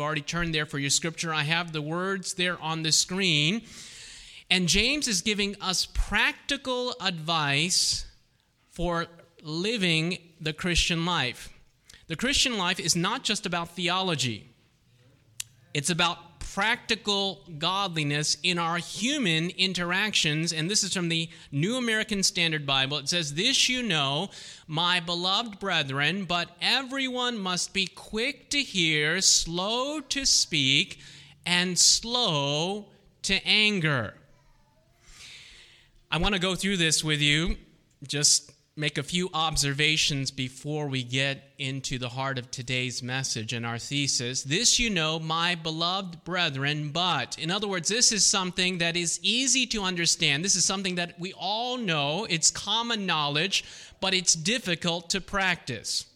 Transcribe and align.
already 0.00 0.20
turned 0.20 0.54
there 0.54 0.64
for 0.64 0.78
your 0.78 0.90
scripture. 0.90 1.34
I 1.34 1.42
have 1.42 1.72
the 1.72 1.82
words 1.82 2.34
there 2.34 2.56
on 2.62 2.84
the 2.84 2.92
screen. 2.92 3.62
And 4.48 4.68
James 4.68 5.08
is 5.08 5.22
giving 5.22 5.56
us 5.60 5.88
practical 5.92 6.94
advice 7.00 8.06
for 8.70 9.06
living 9.42 10.18
the 10.40 10.52
Christian 10.52 11.04
life. 11.04 11.52
The 12.06 12.14
Christian 12.14 12.56
life 12.56 12.78
is 12.78 12.94
not 12.94 13.24
just 13.24 13.44
about 13.44 13.70
theology, 13.70 14.48
it's 15.74 15.90
about 15.90 16.18
practical 16.54 17.40
godliness 17.58 18.36
in 18.42 18.58
our 18.58 18.78
human 18.78 19.50
interactions. 19.50 20.52
And 20.52 20.70
this 20.70 20.82
is 20.82 20.94
from 20.94 21.08
the 21.08 21.28
New 21.52 21.76
American 21.76 22.22
Standard 22.22 22.66
Bible. 22.66 22.98
It 22.98 23.08
says, 23.08 23.34
This 23.34 23.68
you 23.68 23.82
know, 23.82 24.30
my 24.66 25.00
beloved 25.00 25.58
brethren, 25.58 26.24
but 26.24 26.50
everyone 26.60 27.38
must 27.38 27.72
be 27.72 27.86
quick 27.86 28.50
to 28.50 28.58
hear, 28.58 29.20
slow 29.20 30.00
to 30.00 30.24
speak, 30.24 31.00
and 31.44 31.78
slow 31.78 32.86
to 33.22 33.46
anger. 33.46 34.14
I 36.10 36.18
want 36.18 36.34
to 36.34 36.40
go 36.40 36.54
through 36.54 36.78
this 36.78 37.04
with 37.04 37.20
you 37.20 37.56
just 38.06 38.52
make 38.78 38.96
a 38.96 39.02
few 39.02 39.28
observations 39.34 40.30
before 40.30 40.86
we 40.86 41.02
get 41.02 41.50
into 41.58 41.98
the 41.98 42.10
heart 42.10 42.38
of 42.38 42.48
today's 42.48 43.02
message 43.02 43.52
and 43.52 43.66
our 43.66 43.76
thesis. 43.76 44.44
This 44.44 44.78
you 44.78 44.88
know, 44.88 45.18
my 45.18 45.56
beloved 45.56 46.22
brethren, 46.22 46.90
but, 46.90 47.36
in 47.40 47.50
other 47.50 47.66
words, 47.66 47.88
this 47.88 48.12
is 48.12 48.24
something 48.24 48.78
that 48.78 48.96
is 48.96 49.18
easy 49.20 49.66
to 49.66 49.82
understand. 49.82 50.44
This 50.44 50.54
is 50.54 50.64
something 50.64 50.94
that 50.94 51.18
we 51.18 51.32
all 51.32 51.76
know, 51.76 52.24
it's 52.30 52.52
common 52.52 53.04
knowledge, 53.04 53.64
but 54.00 54.14
it's 54.14 54.34
difficult 54.34 55.10
to 55.10 55.20
practice. 55.20 56.06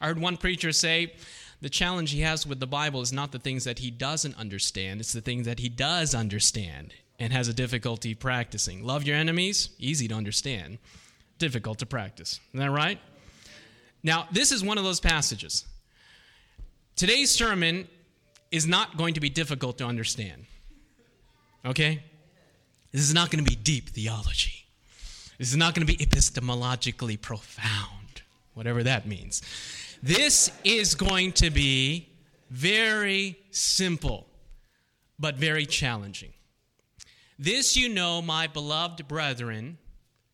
I 0.00 0.06
heard 0.06 0.20
one 0.20 0.36
preacher 0.36 0.70
say, 0.70 1.14
the 1.60 1.68
challenge 1.68 2.12
he 2.12 2.20
has 2.20 2.46
with 2.46 2.60
the 2.60 2.68
Bible 2.68 3.00
is 3.00 3.12
not 3.12 3.32
the 3.32 3.40
things 3.40 3.64
that 3.64 3.80
he 3.80 3.90
doesn't 3.90 4.38
understand, 4.38 5.00
it's 5.00 5.12
the 5.12 5.20
things 5.20 5.46
that 5.46 5.58
he 5.58 5.68
does 5.68 6.14
understand 6.14 6.94
and 7.18 7.32
has 7.32 7.48
a 7.48 7.52
difficulty 7.52 8.14
practicing. 8.14 8.84
Love 8.84 9.02
your 9.02 9.16
enemies, 9.16 9.70
easy 9.80 10.06
to 10.06 10.14
understand 10.14 10.78
difficult 11.38 11.78
to 11.78 11.86
practice. 11.86 12.40
Isn't 12.52 12.60
that 12.60 12.70
right? 12.70 12.98
Now, 14.02 14.28
this 14.30 14.52
is 14.52 14.62
one 14.62 14.78
of 14.78 14.84
those 14.84 15.00
passages. 15.00 15.64
Today's 16.96 17.30
sermon 17.30 17.88
is 18.50 18.66
not 18.66 18.96
going 18.96 19.14
to 19.14 19.20
be 19.20 19.28
difficult 19.28 19.78
to 19.78 19.84
understand. 19.84 20.46
Okay? 21.64 22.02
This 22.92 23.02
is 23.02 23.14
not 23.14 23.30
going 23.30 23.44
to 23.44 23.48
be 23.48 23.56
deep 23.56 23.90
theology. 23.90 24.64
This 25.38 25.50
is 25.50 25.56
not 25.56 25.74
going 25.74 25.86
to 25.86 25.92
be 25.92 26.04
epistemologically 26.04 27.20
profound, 27.20 28.22
whatever 28.54 28.82
that 28.82 29.06
means. 29.06 29.42
This 30.02 30.50
is 30.64 30.94
going 30.94 31.32
to 31.32 31.50
be 31.50 32.08
very 32.50 33.38
simple, 33.50 34.26
but 35.18 35.36
very 35.36 35.66
challenging. 35.66 36.32
This 37.38 37.76
you 37.76 37.88
know, 37.88 38.20
my 38.20 38.48
beloved 38.48 39.06
brethren, 39.06 39.78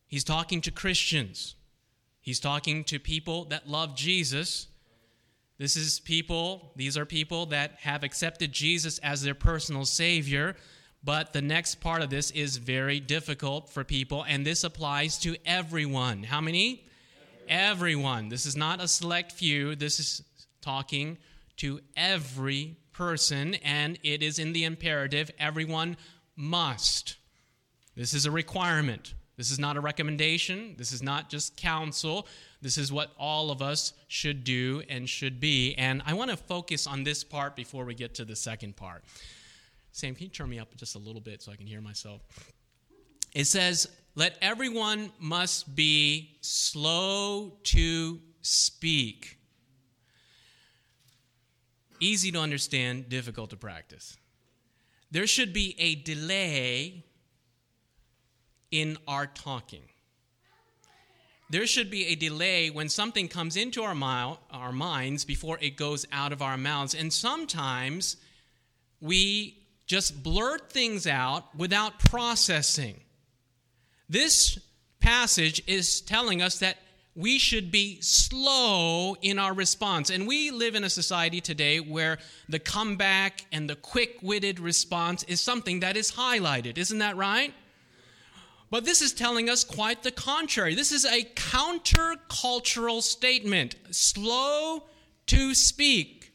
He's 0.07 0.23
talking 0.23 0.61
to 0.61 0.71
Christians. 0.71 1.55
He's 2.21 2.39
talking 2.39 2.83
to 2.85 2.99
people 2.99 3.45
that 3.45 3.69
love 3.69 3.95
Jesus. 3.95 4.67
This 5.57 5.75
is 5.75 5.99
people, 5.99 6.73
these 6.75 6.97
are 6.97 7.05
people 7.05 7.45
that 7.47 7.75
have 7.81 8.03
accepted 8.03 8.51
Jesus 8.51 8.97
as 8.99 9.21
their 9.21 9.35
personal 9.35 9.85
Savior. 9.85 10.55
But 11.03 11.33
the 11.33 11.41
next 11.41 11.75
part 11.81 12.01
of 12.01 12.09
this 12.09 12.31
is 12.31 12.57
very 12.57 12.99
difficult 12.99 13.69
for 13.69 13.83
people, 13.83 14.25
and 14.27 14.45
this 14.45 14.63
applies 14.63 15.19
to 15.19 15.37
everyone. 15.45 16.23
How 16.23 16.41
many? 16.41 16.87
Everyone. 17.47 18.29
This 18.29 18.47
is 18.47 18.55
not 18.55 18.81
a 18.81 18.87
select 18.87 19.31
few. 19.31 19.75
This 19.75 19.99
is 19.99 20.23
talking 20.61 21.19
to 21.57 21.79
every 21.95 22.77
person, 22.91 23.53
and 23.55 23.99
it 24.01 24.23
is 24.23 24.39
in 24.39 24.51
the 24.51 24.63
imperative 24.63 25.29
everyone 25.37 25.95
must. 26.35 27.17
This 27.95 28.15
is 28.15 28.25
a 28.25 28.31
requirement. 28.31 29.13
This 29.37 29.51
is 29.51 29.59
not 29.59 29.75
a 29.75 29.81
recommendation. 29.81 30.75
This 30.77 30.91
is 30.91 31.03
not 31.03 31.29
just 31.29 31.57
counsel. 31.57 32.27
This 32.61 32.77
is 32.77 32.91
what 32.91 33.11
all 33.19 33.51
of 33.51 33.61
us 33.61 33.93
should 34.07 34.43
do 34.43 34.81
and 34.89 35.09
should 35.09 35.39
be. 35.39 35.75
And 35.75 36.01
I 36.05 36.13
want 36.13 36.31
to 36.31 36.37
focus 36.37 36.87
on 36.87 37.03
this 37.03 37.23
part 37.23 37.55
before 37.55 37.83
we 37.85 37.95
get 37.95 38.15
to 38.15 38.25
the 38.25 38.35
second 38.35 38.75
part. 38.75 39.03
Sam, 39.91 40.15
can 40.15 40.25
you 40.25 40.29
turn 40.29 40.49
me 40.49 40.59
up 40.59 40.75
just 40.75 40.95
a 40.95 40.99
little 40.99 41.21
bit 41.21 41.41
so 41.41 41.51
I 41.51 41.55
can 41.55 41.67
hear 41.67 41.81
myself? 41.81 42.21
It 43.33 43.45
says, 43.45 43.87
Let 44.15 44.37
everyone 44.41 45.11
must 45.19 45.75
be 45.75 46.37
slow 46.41 47.57
to 47.63 48.19
speak. 48.41 49.37
Easy 51.99 52.31
to 52.31 52.39
understand, 52.39 53.09
difficult 53.09 53.49
to 53.49 53.57
practice. 53.57 54.17
There 55.11 55.27
should 55.27 55.53
be 55.53 55.75
a 55.79 55.95
delay 55.95 57.05
in 58.71 58.97
our 59.07 59.27
talking. 59.27 59.83
There 61.49 61.67
should 61.67 61.91
be 61.91 62.07
a 62.07 62.15
delay 62.15 62.69
when 62.69 62.89
something 62.89 63.27
comes 63.27 63.55
into 63.55 63.83
our, 63.83 64.37
our 64.51 64.71
minds 64.71 65.25
before 65.25 65.59
it 65.61 65.77
goes 65.77 66.05
out 66.11 66.33
of 66.33 66.41
our 66.41 66.57
mouths. 66.57 66.95
And 66.95 67.13
sometimes 67.13 68.17
we 68.99 69.59
just 69.85 70.23
blurt 70.23 70.71
things 70.71 71.05
out 71.05 71.55
without 71.55 71.99
processing. 71.99 72.99
This 74.09 74.57
passage 74.99 75.61
is 75.67 76.01
telling 76.01 76.41
us 76.41 76.59
that 76.59 76.77
we 77.15 77.37
should 77.37 77.71
be 77.71 78.01
slow 78.01 79.15
in 79.21 79.39
our 79.39 79.53
response. 79.53 80.09
And 80.09 80.27
we 80.27 80.51
live 80.51 80.75
in 80.75 80.83
a 80.83 80.89
society 80.89 81.39
today 81.39 81.79
where 81.79 82.17
the 82.49 82.59
comeback 82.59 83.45
and 83.51 83.69
the 83.69 83.75
quick 83.75 84.17
witted 84.21 84.59
response 84.59 85.23
is 85.23 85.39
something 85.39 85.79
that 85.79 85.95
is 85.95 86.11
highlighted. 86.11 86.77
Isn't 86.77 86.97
that 86.99 87.15
right? 87.15 87.53
But 88.75 88.83
this 88.83 89.01
is 89.01 89.13
telling 89.13 89.49
us 89.49 89.63
quite 89.63 90.03
the 90.03 90.11
contrary. 90.11 90.75
This 90.75 90.91
is 90.91 91.05
a 91.05 91.23
countercultural 91.23 93.01
statement 93.01 93.75
slow 93.89 94.83
to 95.27 95.55
speak. 95.55 96.33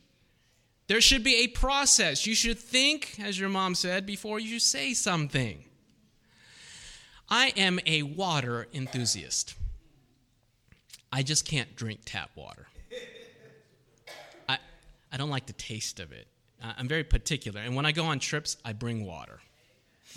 There 0.86 1.02
should 1.02 1.22
be 1.22 1.44
a 1.44 1.48
process. 1.48 2.26
You 2.26 2.34
should 2.34 2.58
think, 2.58 3.20
as 3.22 3.38
your 3.38 3.50
mom 3.50 3.74
said, 3.74 4.06
before 4.06 4.40
you 4.40 4.58
say 4.58 4.94
something. 4.94 5.64
I 7.28 7.52
am 7.58 7.78
a 7.84 8.04
water 8.04 8.68
enthusiast. 8.72 9.54
I 11.12 11.22
just 11.22 11.44
can't 11.44 11.76
drink 11.76 12.00
tap 12.06 12.30
water. 12.36 12.68
I, 14.48 14.56
I 15.12 15.18
don't 15.18 15.28
like 15.28 15.44
the 15.44 15.52
taste 15.52 16.00
of 16.00 16.10
it. 16.10 16.26
I'm 16.62 16.88
very 16.88 17.04
particular. 17.04 17.60
And 17.60 17.76
when 17.76 17.84
I 17.84 17.92
go 17.92 18.06
on 18.06 18.18
trips, 18.18 18.56
I 18.64 18.72
bring 18.72 19.04
water. 19.04 19.40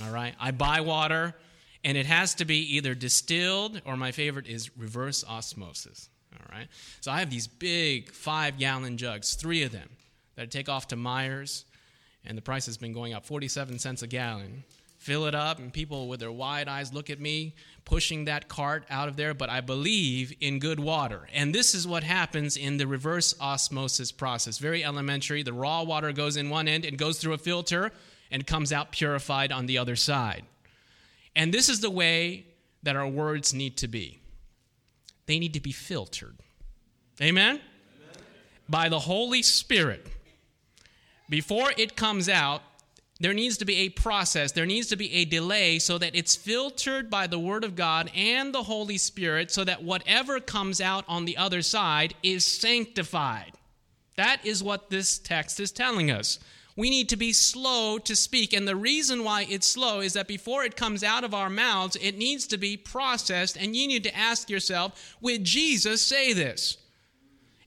All 0.02 0.14
right? 0.14 0.36
I 0.40 0.52
buy 0.52 0.80
water 0.80 1.36
and 1.84 1.98
it 1.98 2.06
has 2.06 2.36
to 2.36 2.46
be 2.46 2.76
either 2.76 2.96
distilled 2.96 3.82
or 3.86 3.98
my 3.98 4.12
favorite 4.12 4.48
is 4.48 4.76
reverse 4.78 5.24
osmosis. 5.24 6.10
All 6.34 6.58
right. 6.58 6.68
So 7.02 7.12
I 7.12 7.20
have 7.20 7.30
these 7.30 7.48
big 7.48 8.12
five 8.12 8.58
gallon 8.58 8.98
jugs, 8.98 9.36
three 9.36 9.64
of 9.64 9.72
them, 9.72 9.90
that 10.36 10.44
I 10.44 10.46
take 10.46 10.70
off 10.70 10.88
to 10.90 10.96
Meijer's, 10.96 11.66
and 12.26 12.38
the 12.38 12.42
price 12.42 12.66
has 12.66 12.78
been 12.78 12.94
going 12.94 13.14
up 13.14 13.26
47 13.26 13.80
cents 13.80 14.02
a 14.02 14.08
gallon. 14.08 14.64
Fill 14.98 15.26
it 15.26 15.36
up, 15.36 15.60
and 15.60 15.74
people 15.74 16.08
with 16.08 16.22
their 16.22 16.32
wide 16.32 16.70
eyes 16.70 16.94
look 16.94 17.10
at 17.10 17.20
me 17.20 17.54
pushing 17.84 18.24
that 18.24 18.48
cart 18.48 18.86
out 18.90 19.10
of 19.10 19.18
there, 19.18 19.34
but 19.34 19.50
I 19.50 19.60
believe 19.60 20.34
in 20.40 20.60
good 20.60 20.80
water. 20.80 21.28
And 21.34 21.54
this 21.54 21.76
is 21.76 21.86
what 21.86 22.04
happens 22.04 22.56
in 22.56 22.78
the 22.78 22.88
reverse 22.88 23.36
osmosis 23.42 24.14
process. 24.14 24.60
Very 24.60 24.82
elementary. 24.82 25.44
The 25.44 25.52
raw 25.52 25.84
water 25.84 26.14
goes 26.14 26.38
in 26.38 26.50
one 26.50 26.70
end 26.70 26.86
and 26.86 26.98
goes 26.98 27.20
through 27.20 27.34
a 27.34 27.38
filter 27.38 27.92
and 28.32 28.48
comes 28.48 28.72
out 28.72 28.94
purified 28.94 29.52
on 29.52 29.66
the 29.66 29.78
other 29.78 29.98
side. 29.98 30.46
And 31.36 31.54
this 31.54 31.70
is 31.70 31.80
the 31.80 31.90
way 31.90 32.46
that 32.84 32.96
our 32.96 33.08
words 33.08 33.54
need 33.54 33.78
to 33.78 33.88
be 33.88 34.20
they 35.26 35.40
need 35.40 35.54
to 35.54 35.62
be 35.62 35.72
filtered. 35.72 36.36
Amen? 37.22 37.56
Amen? 37.56 37.62
By 38.68 38.90
the 38.90 39.00
Holy 39.00 39.42
Spirit. 39.42 40.06
Before 41.30 41.72
it 41.78 41.96
comes 41.96 42.28
out, 42.28 42.62
there 43.20 43.34
needs 43.34 43.58
to 43.58 43.66
be 43.66 43.78
a 43.78 43.90
process, 43.90 44.52
there 44.52 44.66
needs 44.66 44.88
to 44.88 44.98
be 44.98 45.14
a 45.14 45.26
delay 45.26 45.80
so 45.80 45.98
that 45.98 46.16
it's 46.16 46.36
filtered 46.36 47.10
by 47.10 47.28
the 47.28 47.40
Word 47.40 47.64
of 47.64 47.76
God 47.76 48.12
and 48.14 48.54
the 48.54 48.64
Holy 48.64 48.98
Spirit 48.98 49.50
so 49.50 49.64
that 49.64 49.84
whatever 49.84 50.40
comes 50.40 50.82
out 50.82 51.06
on 51.08 51.26
the 51.26 51.38
other 51.38 51.62
side 51.62 52.16
is 52.22 52.46
sanctified. 52.46 53.54
That 54.18 54.46
is 54.46 54.62
what 54.62 54.90
this 54.90 55.18
text 55.18 55.60
is 55.60 55.72
telling 55.72 56.12
us 56.12 56.40
we 56.76 56.90
need 56.90 57.10
to 57.10 57.16
be 57.16 57.34
slow 57.34 57.98
to 58.00 58.16
speak. 58.16 58.54
And 58.54 58.68
the 58.68 58.76
reason 58.76 59.24
why 59.24 59.46
it's 59.50 59.68
slow 59.68 60.00
is 60.00 60.14
that 60.14 60.28
before 60.28 60.64
it 60.64 60.76
comes 60.76 61.04
out 61.04 61.24
of 61.24 61.34
our 61.34 61.50
mouths, 61.50 61.98
it 62.02 62.18
needs 62.18 62.48
to 62.48 62.58
be 62.58 62.78
processed. 62.78 63.58
And 63.58 63.76
you 63.76 63.88
need 63.88 64.04
to 64.04 64.18
ask 64.18 64.50
yourself, 64.50 65.16
would 65.22 65.44
Jesus 65.44 66.02
say 66.02 66.34
this? 66.34 66.78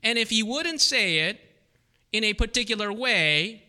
And 0.02 0.18
if 0.18 0.30
he 0.30 0.42
wouldn't 0.42 0.80
say 0.80 1.20
it 1.20 1.40
in 2.12 2.24
a 2.24 2.34
particular 2.34 2.92
way 2.92 3.62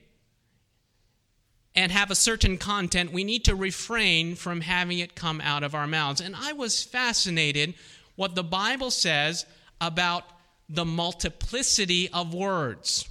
and 1.75 1.91
have 1.91 2.09
a 2.09 2.15
certain 2.15 2.57
content, 2.57 3.11
we 3.11 3.23
need 3.23 3.45
to 3.45 3.55
refrain 3.55 4.35
from 4.35 4.61
having 4.61 4.99
it 4.99 5.15
come 5.15 5.39
out 5.41 5.63
of 5.63 5.75
our 5.75 5.87
mouths. 5.87 6.21
And 6.21 6.35
I 6.35 6.53
was 6.53 6.83
fascinated 6.83 7.75
what 8.15 8.33
the 8.33 8.43
Bible 8.43 8.89
says 8.89 9.45
about 9.79 10.23
the 10.67 10.85
multiplicity 10.85 12.09
of 12.11 12.33
words. 12.33 13.07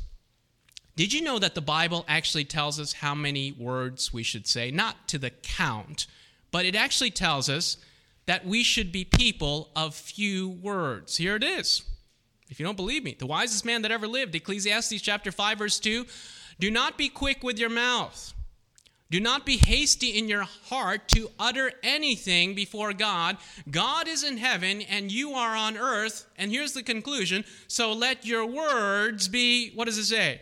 Did 0.97 1.13
you 1.13 1.21
know 1.21 1.39
that 1.39 1.55
the 1.55 1.61
Bible 1.61 2.07
actually 2.09 2.47
tells 2.47 2.81
us 2.81 2.95
how 2.95 3.15
many 3.15 3.53
words 3.53 4.15
we 4.15 4.23
should 4.23 4.47
say? 4.47 4.71
Not 4.71 5.09
to 5.09 5.19
the 5.19 5.31
count, 5.31 6.07
but 6.51 6.65
it 6.65 6.75
actually 6.75 7.11
tells 7.11 7.51
us 7.51 7.77
that 8.25 8.47
we 8.47 8.63
should 8.63 8.91
be 8.91 9.05
people 9.05 9.69
of 9.77 9.95
few 9.95 10.49
words. 10.49 11.19
Here 11.19 11.37
it 11.37 11.45
is. 11.45 11.83
If 12.49 12.59
you 12.59 12.65
don't 12.65 12.77
believe 12.77 13.05
me, 13.05 13.15
the 13.19 13.27
wisest 13.27 13.65
man 13.65 13.83
that 13.83 13.91
ever 13.91 14.09
lived, 14.09 14.35
Ecclesiastes 14.35 15.03
chapter 15.03 15.31
5 15.31 15.59
verse 15.59 15.79
2, 15.79 16.07
do 16.59 16.71
not 16.71 16.97
be 16.97 17.11
quick 17.11 17.43
with 17.43 17.59
your 17.59 17.69
mouth. 17.69 18.33
Do 19.11 19.21
not 19.21 19.47
be 19.47 19.59
hasty 19.59 20.19
in 20.19 20.29
your 20.29 20.43
heart 20.43 21.09
to 21.09 21.31
utter 21.39 21.73
anything 21.83 22.55
before 22.55 22.93
God. 22.93 23.37
God 23.71 24.09
is 24.09 24.25
in 24.25 24.39
heaven 24.39 24.81
and 24.83 25.13
you 25.13 25.33
are 25.33 25.55
on 25.55 25.77
earth. 25.77 26.27
And 26.37 26.51
here's 26.51 26.73
the 26.73 26.83
conclusion. 26.83 27.45
So 27.69 27.93
let 27.93 28.25
your 28.25 28.47
words 28.47 29.29
be, 29.29 29.73
what 29.75 29.85
does 29.85 29.99
it 29.99 30.07
say? 30.07 30.41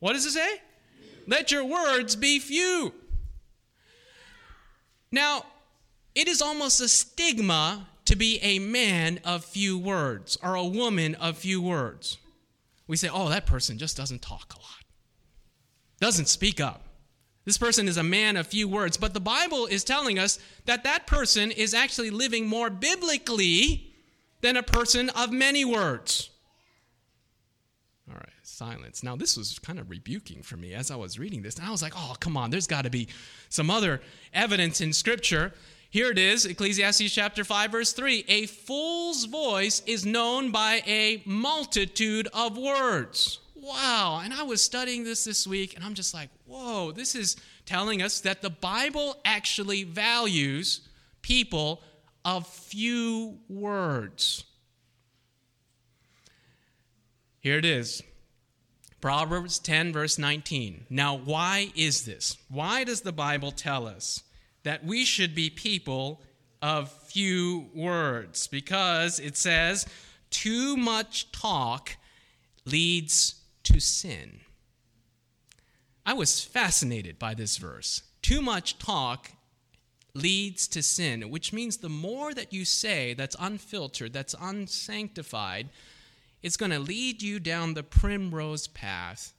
What 0.00 0.14
does 0.14 0.26
it 0.26 0.32
say? 0.32 0.60
Let 1.26 1.52
your 1.52 1.64
words 1.64 2.16
be 2.16 2.38
few. 2.38 2.92
Now, 5.12 5.44
it 6.14 6.26
is 6.26 6.42
almost 6.42 6.80
a 6.80 6.88
stigma 6.88 7.86
to 8.06 8.16
be 8.16 8.40
a 8.42 8.58
man 8.58 9.20
of 9.24 9.44
few 9.44 9.78
words 9.78 10.36
or 10.42 10.54
a 10.54 10.64
woman 10.64 11.14
of 11.14 11.38
few 11.38 11.62
words. 11.62 12.18
We 12.86 12.96
say, 12.96 13.08
oh, 13.12 13.28
that 13.28 13.46
person 13.46 13.78
just 13.78 13.96
doesn't 13.96 14.22
talk 14.22 14.52
a 14.54 14.58
lot, 14.58 14.84
doesn't 16.00 16.26
speak 16.26 16.60
up. 16.60 16.86
This 17.44 17.58
person 17.58 17.88
is 17.88 17.96
a 17.96 18.02
man 18.02 18.36
of 18.36 18.46
few 18.46 18.68
words. 18.68 18.96
But 18.96 19.14
the 19.14 19.20
Bible 19.20 19.66
is 19.66 19.84
telling 19.84 20.18
us 20.18 20.38
that 20.66 20.84
that 20.84 21.06
person 21.06 21.50
is 21.50 21.74
actually 21.74 22.10
living 22.10 22.46
more 22.46 22.70
biblically 22.70 23.92
than 24.40 24.56
a 24.56 24.62
person 24.62 25.08
of 25.10 25.32
many 25.32 25.64
words. 25.64 26.29
Silence. 28.60 29.02
Now, 29.02 29.16
this 29.16 29.38
was 29.38 29.58
kind 29.58 29.78
of 29.78 29.88
rebuking 29.88 30.42
for 30.42 30.58
me 30.58 30.74
as 30.74 30.90
I 30.90 30.96
was 30.96 31.18
reading 31.18 31.40
this. 31.40 31.56
And 31.56 31.66
I 31.66 31.70
was 31.70 31.80
like, 31.80 31.94
oh, 31.96 32.14
come 32.20 32.36
on, 32.36 32.50
there's 32.50 32.66
got 32.66 32.84
to 32.84 32.90
be 32.90 33.08
some 33.48 33.70
other 33.70 34.02
evidence 34.34 34.82
in 34.82 34.92
Scripture. 34.92 35.54
Here 35.88 36.10
it 36.10 36.18
is, 36.18 36.44
Ecclesiastes 36.44 37.10
chapter 37.10 37.42
5, 37.42 37.72
verse 37.72 37.94
3. 37.94 38.26
A 38.28 38.44
fool's 38.44 39.24
voice 39.24 39.82
is 39.86 40.04
known 40.04 40.50
by 40.50 40.82
a 40.86 41.22
multitude 41.24 42.28
of 42.34 42.58
words. 42.58 43.38
Wow. 43.54 44.20
And 44.22 44.34
I 44.34 44.42
was 44.42 44.62
studying 44.62 45.04
this 45.04 45.24
this 45.24 45.46
week, 45.46 45.74
and 45.74 45.82
I'm 45.82 45.94
just 45.94 46.12
like, 46.12 46.28
whoa, 46.44 46.92
this 46.92 47.14
is 47.14 47.36
telling 47.64 48.02
us 48.02 48.20
that 48.20 48.42
the 48.42 48.50
Bible 48.50 49.16
actually 49.24 49.84
values 49.84 50.82
people 51.22 51.82
of 52.26 52.46
few 52.46 53.38
words. 53.48 54.44
Here 57.38 57.56
it 57.56 57.64
is 57.64 58.02
Proverbs 59.00 59.58
10, 59.58 59.92
verse 59.92 60.18
19. 60.18 60.86
Now, 60.90 61.16
why 61.16 61.72
is 61.74 62.04
this? 62.04 62.36
Why 62.48 62.84
does 62.84 63.00
the 63.00 63.12
Bible 63.12 63.50
tell 63.50 63.86
us 63.86 64.22
that 64.62 64.84
we 64.84 65.04
should 65.04 65.34
be 65.34 65.48
people 65.48 66.22
of 66.60 66.90
few 66.90 67.70
words? 67.74 68.46
Because 68.46 69.18
it 69.18 69.36
says, 69.36 69.86
too 70.28 70.76
much 70.76 71.32
talk 71.32 71.96
leads 72.64 73.36
to 73.64 73.80
sin. 73.80 74.40
I 76.04 76.12
was 76.12 76.42
fascinated 76.42 77.18
by 77.18 77.34
this 77.34 77.56
verse. 77.56 78.02
Too 78.22 78.42
much 78.42 78.78
talk 78.78 79.32
leads 80.14 80.66
to 80.68 80.82
sin, 80.82 81.30
which 81.30 81.52
means 81.52 81.76
the 81.76 81.88
more 81.88 82.34
that 82.34 82.52
you 82.52 82.64
say 82.64 83.14
that's 83.14 83.36
unfiltered, 83.38 84.12
that's 84.12 84.34
unsanctified, 84.40 85.68
it's 86.42 86.56
going 86.56 86.72
to 86.72 86.78
lead 86.78 87.22
you 87.22 87.38
down 87.38 87.74
the 87.74 87.82
primrose 87.82 88.66
path 88.66 89.32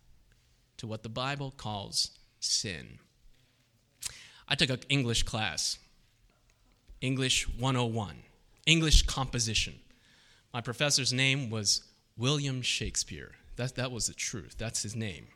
to 0.78 0.88
what 0.88 1.04
the 1.04 1.10
Bible 1.10 1.54
calls 1.56 2.12
sin. 2.40 3.00
I 4.48 4.56
took 4.56 4.70
an 4.70 4.80
English 4.90 5.24
class, 5.24 5.80
English 7.00 7.48
101, 7.58 8.18
English 8.66 9.04
composition. 9.04 9.76
My 10.54 10.62
professor's 10.62 11.14
name 11.14 11.50
was 11.50 11.84
William 12.18 12.62
Shakespeare. 12.62 13.32
That, 13.56 13.76
that 13.76 13.92
was 13.92 14.08
the 14.08 14.14
truth. 14.14 14.56
That's 14.58 14.84
his 14.84 14.96
name. 14.96 15.28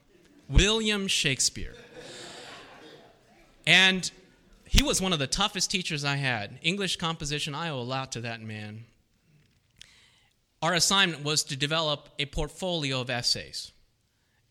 William 0.49 1.07
Shakespeare. 1.07 1.75
And 3.65 4.09
he 4.67 4.83
was 4.83 5.01
one 5.01 5.13
of 5.13 5.19
the 5.19 5.27
toughest 5.27 5.71
teachers 5.71 6.03
I 6.03 6.17
had. 6.17 6.59
English 6.61 6.97
composition, 6.97 7.55
I 7.55 7.69
owe 7.69 7.79
a 7.79 7.81
lot 7.81 8.11
to 8.13 8.21
that 8.21 8.41
man. 8.41 8.85
Our 10.65 10.73
assignment 10.73 11.23
was 11.23 11.43
to 11.43 11.55
develop 11.55 12.09
a 12.17 12.25
portfolio 12.25 12.99
of 12.99 13.11
essays. 13.11 13.71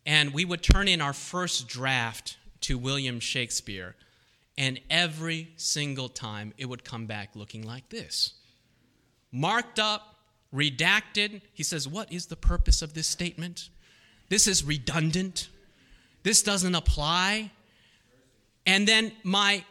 And 0.07 0.33
we 0.33 0.45
would 0.45 0.63
turn 0.63 0.87
in 0.87 1.01
our 1.01 1.13
first 1.13 1.67
draft 1.67 2.37
to 2.61 2.79
William 2.79 3.19
Shakespeare. 3.19 3.97
And 4.57 4.79
every 4.89 5.51
single 5.57 6.09
time 6.09 6.55
it 6.57 6.67
would 6.67 6.85
come 6.85 7.07
back 7.07 7.31
looking 7.35 7.67
like 7.67 7.89
this 7.89 8.35
marked 9.33 9.81
up, 9.81 10.15
redacted. 10.55 11.41
He 11.53 11.65
says, 11.65 11.89
What 11.89 12.13
is 12.13 12.27
the 12.27 12.37
purpose 12.37 12.81
of 12.81 12.95
this 12.95 13.09
statement? 13.09 13.69
This 14.29 14.47
is 14.47 14.63
redundant. 14.63 15.49
This 16.23 16.45
doesn't 16.45 16.77
apply. 16.77 17.51
And 18.65 18.87
then 18.87 19.11
my 19.25 19.65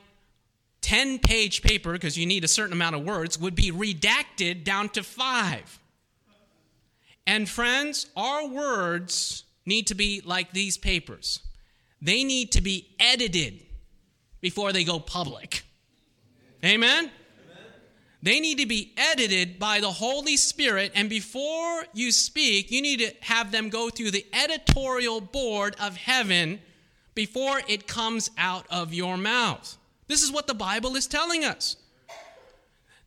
10 0.82 1.20
page 1.20 1.62
paper, 1.62 1.94
because 1.94 2.18
you 2.18 2.26
need 2.26 2.44
a 2.44 2.50
certain 2.50 2.74
amount 2.74 2.98
of 2.98 3.06
words, 3.06 3.40
would 3.40 3.56
be 3.56 3.72
redacted 3.72 4.66
down 4.66 4.90
to 4.90 5.04
five. 5.04 5.80
And 7.26 7.48
friends, 7.48 8.08
our 8.16 8.48
words 8.48 9.44
need 9.66 9.88
to 9.88 9.96
be 9.96 10.22
like 10.26 10.52
these 10.52 10.78
papers. 10.78 11.40
They 12.02 12.24
need 12.24 12.52
to 12.52 12.62
be 12.62 12.90
edited 13.00 13.64
before 14.42 14.74
they 14.74 14.84
go 14.84 15.00
public. 15.00 15.64
Amen? 16.64 17.10
They 18.22 18.40
need 18.40 18.60
to 18.60 18.66
be 18.66 18.94
edited 18.96 19.60
by 19.60 19.82
the 19.82 19.92
Holy 19.92 20.38
Spirit. 20.38 20.94
And 20.96 21.10
before 21.10 21.84
you 21.94 22.12
speak, 22.12 22.72
you 22.72 22.82
need 22.82 23.00
to 23.00 23.14
have 23.22 23.52
them 23.52 23.70
go 23.70 23.90
through 23.90 24.12
the 24.12 24.26
editorial 24.34 25.20
board 25.20 25.76
of 25.80 25.98
heaven 25.98 26.62
before 27.16 27.62
it 27.68 27.86
comes 27.86 28.32
out 28.38 28.66
of 28.70 28.94
your 28.94 29.18
mouth. 29.18 29.78
This 30.08 30.24
is 30.24 30.32
what 30.32 30.48
the 30.48 30.54
Bible 30.54 30.96
is 30.96 31.06
telling 31.06 31.44
us. 31.44 31.76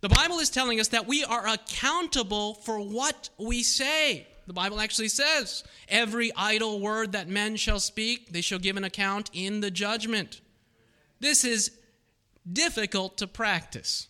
The 0.06 0.14
Bible 0.14 0.38
is 0.38 0.50
telling 0.50 0.79
us 0.79 0.87
that 0.88 1.08
we 1.08 1.25
are 1.25 1.49
accountable 1.49 2.55
for 2.55 2.79
what 2.79 3.29
we 3.38 3.64
say. 3.64 4.29
The 4.47 4.53
Bible 4.53 4.79
actually 4.79 5.08
says, 5.08 5.64
Every 5.88 6.31
idle 6.37 6.79
word 6.79 7.11
that 7.11 7.26
men 7.26 7.56
shall 7.56 7.81
speak, 7.81 8.31
they 8.31 8.41
shall 8.41 8.61
give 8.61 8.76
an 8.76 8.85
account 8.85 9.31
in 9.32 9.58
the 9.58 9.70
judgment. 9.73 10.42
This 11.19 11.45
is 11.45 11.73
difficult 12.52 13.16
to 13.16 13.26
practice 13.26 14.07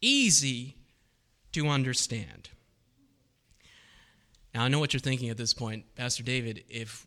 easy 0.00 0.74
to 1.52 1.68
understand. 1.68 2.48
Now, 4.54 4.62
I 4.62 4.68
know 4.68 4.78
what 4.78 4.94
you're 4.94 5.00
thinking 5.00 5.28
at 5.28 5.36
this 5.36 5.52
point, 5.52 5.84
Pastor 5.96 6.22
David. 6.22 6.64
If 6.70 7.06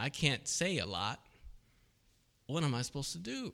I 0.00 0.08
can't 0.08 0.48
say 0.48 0.78
a 0.78 0.86
lot, 0.86 1.20
what 2.48 2.64
am 2.64 2.74
I 2.74 2.82
supposed 2.82 3.12
to 3.12 3.18
do? 3.18 3.52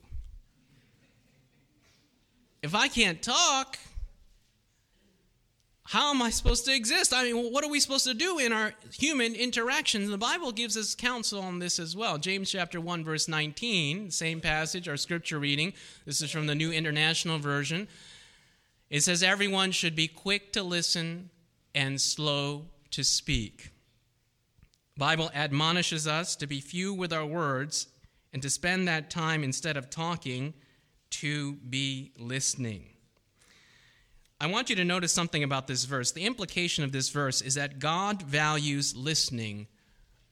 If 2.63 2.77
I 2.77 2.87
can't 2.87 3.21
talk, 3.21 3.77
how 5.85 6.11
am 6.15 6.23
I 6.23 6.31
supposed 6.31 6.65
to 6.67 6.75
exist? 6.75 7.13
I 7.13 7.25
mean, 7.25 7.53
what 7.53 7.65
are 7.65 7.71
we 7.71 7.81
supposed 7.81 8.07
to 8.07 8.15
do 8.15 8.39
in 8.39 8.53
our 8.53 8.73
human 8.93 9.35
interactions? 9.35 10.09
The 10.09 10.17
Bible 10.17 10.53
gives 10.53 10.77
us 10.77 10.95
counsel 10.95 11.43
on 11.43 11.59
this 11.59 11.81
as 11.81 11.97
well. 11.97 12.19
James 12.19 12.51
chapter 12.51 12.81
1 12.81 13.05
verse 13.05 13.27
19, 13.27 14.13
same 14.13 14.41
passage, 14.41 14.89
our 14.89 14.97
scripture 14.97 15.41
reading. 15.41 15.73
This 16.07 16.23
is 16.23 16.31
from 16.31 16.47
the 16.47 16.55
New 16.55 16.71
International 16.71 17.39
Version. 17.39 17.89
It 18.91 19.03
says 19.03 19.25
everyone 19.25 19.73
should 19.73 19.97
be 19.97 20.07
quick 20.07 20.53
to 20.53 20.63
listen 20.63 21.31
and 21.75 22.01
slow 22.01 22.67
to 22.93 23.03
speak. 23.03 23.73
Bible 24.97 25.31
admonishes 25.35 26.07
us 26.07 26.37
to 26.37 26.47
be 26.47 26.61
few 26.61 26.95
with 26.95 27.13
our 27.13 27.27
words 27.27 27.89
and 28.33 28.41
to 28.43 28.51
spend 28.51 28.87
that 28.87 29.11
time 29.11 29.43
instead 29.43 29.77
of 29.77 29.91
talking 29.91 30.55
to 31.13 31.55
be 31.55 32.13
listening. 32.19 32.87
I 34.41 34.47
want 34.47 34.71
you 34.71 34.77
to 34.77 34.85
notice 34.85 35.13
something 35.13 35.45
about 35.45 35.69
this 35.69 35.85
verse. 35.85 36.11
The 36.11 36.25
implication 36.25 36.83
of 36.83 36.91
this 36.91 37.11
verse 37.11 37.43
is 37.43 37.55
that 37.55 37.79
God 37.79 38.23
values 38.23 38.97
listening 38.97 39.69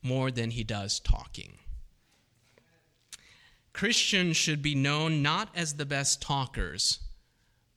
more 0.03 0.31
than 0.31 0.51
he 0.51 0.65
does 0.65 0.99
talking. 0.99 1.59
Christians 3.73 4.37
should 4.37 4.63
be 4.63 4.75
known 4.75 5.23
not 5.23 5.51
as 5.55 5.75
the 5.75 5.87
best 5.87 6.21
talkers, 6.21 6.99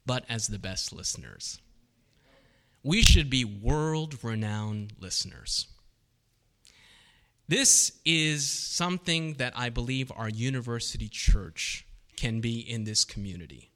but 0.06 0.26
as 0.28 0.48
the 0.48 0.58
best 0.58 0.92
listeners. 0.92 1.60
We 2.82 3.02
should 3.02 3.30
be 3.30 3.46
world 3.46 4.24
renowned 4.24 4.94
listeners. 5.00 5.68
This 7.48 8.00
is 8.06 8.50
something 8.50 9.36
that 9.36 9.54
I 9.56 9.70
believe 9.70 10.12
our 10.16 10.30
university 10.30 11.10
church 11.10 11.86
can 12.18 12.42
be 12.42 12.60
in 12.60 12.84
this 12.84 13.06
community. 13.06 13.72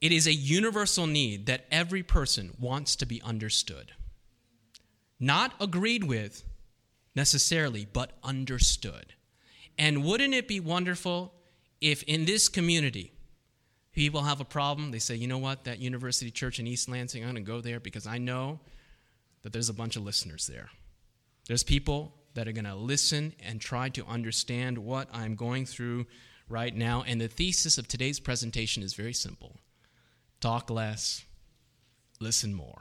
It 0.00 0.12
is 0.12 0.26
a 0.26 0.32
universal 0.32 1.06
need 1.06 1.46
that 1.46 1.66
every 1.70 2.02
person 2.02 2.54
wants 2.60 2.94
to 2.96 3.06
be 3.06 3.20
understood, 3.22 3.92
not 5.18 5.52
agreed 5.60 6.04
with, 6.04 6.44
necessarily, 7.16 7.86
but 7.92 8.12
understood. 8.22 9.14
And 9.76 10.04
wouldn't 10.04 10.34
it 10.34 10.46
be 10.46 10.60
wonderful 10.60 11.34
if 11.80 12.02
in 12.04 12.24
this 12.24 12.48
community, 12.48 13.12
people 13.92 14.22
have 14.22 14.40
a 14.40 14.44
problem, 14.44 14.92
they 14.92 14.98
say, 14.98 15.16
you 15.16 15.26
know 15.26 15.38
what, 15.38 15.64
that 15.64 15.80
university 15.80 16.30
church 16.30 16.60
in 16.60 16.66
East 16.66 16.88
Lansing, 16.88 17.22
I'm 17.22 17.32
going 17.32 17.44
to 17.44 17.50
go 17.50 17.60
there 17.60 17.80
because 17.80 18.06
I 18.06 18.18
know 18.18 18.60
that 19.42 19.52
there's 19.52 19.68
a 19.68 19.74
bunch 19.74 19.96
of 19.96 20.04
listeners 20.04 20.46
there. 20.46 20.70
There's 21.46 21.64
people 21.64 22.14
that 22.34 22.46
are 22.46 22.52
going 22.52 22.64
to 22.64 22.74
listen 22.74 23.34
and 23.44 23.60
try 23.60 23.88
to 23.90 24.04
understand 24.06 24.78
what 24.78 25.08
I'm 25.12 25.34
going 25.34 25.66
through 25.66 26.06
right 26.48 26.74
now. 26.74 27.04
And 27.06 27.20
the 27.20 27.28
thesis 27.28 27.78
of 27.78 27.88
today's 27.88 28.20
presentation 28.20 28.82
is 28.82 28.94
very 28.94 29.14
simple 29.14 29.56
talk 30.40 30.70
less, 30.70 31.24
listen 32.20 32.54
more. 32.54 32.80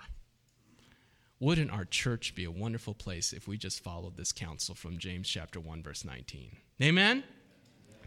Wouldn't 1.40 1.72
our 1.72 1.86
church 1.86 2.34
be 2.34 2.46
a 2.46 2.52
wonderful 2.52 2.96
place 2.96 3.32
if 3.32 3.48
we 3.48 3.58
just 3.58 3.84
followed 3.84 4.18
this 4.18 4.32
counsel 4.32 4.74
from 4.74 4.98
James 4.98 5.30
chapter 5.30 5.60
1 5.60 5.84
verse 5.84 6.04
19? 6.04 6.56
Amen. 6.82 7.24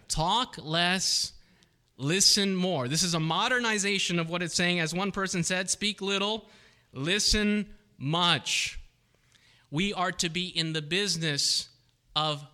Talk 0.08 0.56
less, 0.58 1.32
listen 1.96 2.56
more. 2.56 2.88
This 2.88 3.04
is 3.04 3.14
a 3.14 3.20
modernization 3.20 4.18
of 4.18 4.28
what 4.28 4.42
it's 4.42 4.54
saying 4.54 4.80
as 4.80 4.92
one 4.92 5.12
person 5.12 5.44
said, 5.44 5.70
speak 5.70 6.00
little, 6.02 6.48
listen 6.92 7.66
much. 7.98 8.80
We 9.70 9.94
are 9.94 10.10
to 10.12 10.28
be 10.28 10.48
in 10.48 10.72
the 10.72 10.82
business 10.82 11.68
of 12.16 12.44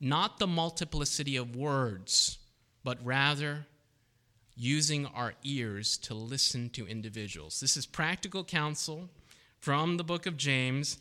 not 0.00 0.38
the 0.38 0.48
multiplicity 0.48 1.36
of 1.36 1.54
words, 1.54 2.38
but 2.86 3.04
rather 3.04 3.66
using 4.54 5.06
our 5.06 5.34
ears 5.42 5.98
to 5.98 6.14
listen 6.14 6.70
to 6.70 6.86
individuals. 6.86 7.58
This 7.58 7.76
is 7.76 7.84
practical 7.84 8.44
counsel 8.44 9.08
from 9.58 9.96
the 9.96 10.04
book 10.04 10.24
of 10.24 10.36
James. 10.36 10.98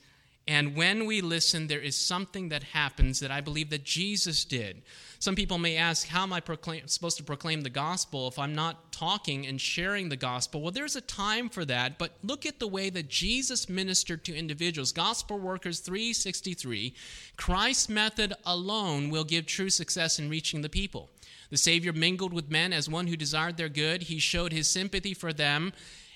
And 0.47 0.75
when 0.75 1.05
we 1.05 1.21
listen, 1.21 1.67
there 1.67 1.79
is 1.79 1.95
something 1.95 2.49
that 2.49 2.63
happens 2.63 3.19
that 3.19 3.29
I 3.29 3.39
believe 3.39 3.69
that 3.69 3.83
Jesus 3.83 4.45
did. 4.45 4.81
Some 5.19 5.35
people 5.35 5.59
may 5.59 5.77
ask, 5.77 6.07
How 6.07 6.23
am 6.23 6.33
I 6.33 6.39
proclaim, 6.39 6.87
supposed 6.87 7.17
to 7.17 7.23
proclaim 7.23 7.61
the 7.61 7.69
gospel 7.69 8.27
if 8.27 8.39
I'm 8.39 8.55
not 8.55 8.91
talking 8.91 9.45
and 9.45 9.61
sharing 9.61 10.09
the 10.09 10.15
gospel? 10.15 10.63
Well, 10.63 10.71
there's 10.71 10.95
a 10.95 11.01
time 11.01 11.49
for 11.49 11.65
that, 11.65 11.99
but 11.99 12.13
look 12.23 12.47
at 12.47 12.57
the 12.57 12.67
way 12.67 12.89
that 12.89 13.09
Jesus 13.09 13.69
ministered 13.69 14.25
to 14.25 14.35
individuals. 14.35 14.91
Gospel 14.91 15.37
Workers 15.37 15.81
363 15.81 16.95
Christ's 17.37 17.89
method 17.89 18.33
alone 18.43 19.11
will 19.11 19.23
give 19.23 19.45
true 19.45 19.69
success 19.69 20.17
in 20.17 20.29
reaching 20.29 20.61
the 20.61 20.69
people. 20.69 21.11
The 21.55 21.59
Savior 21.59 21.93
mingled 21.93 22.33
with 22.33 22.51
men 22.51 22.74
as 22.74 22.89
one 22.89 23.07
who 23.07 23.15
desired 23.15 23.55
their 23.55 23.69
good. 23.69 24.03
He 24.03 24.19
showed 24.19 24.51
his 24.51 24.69
sympathy 24.69 25.13
for 25.13 25.31
them. 25.31 25.71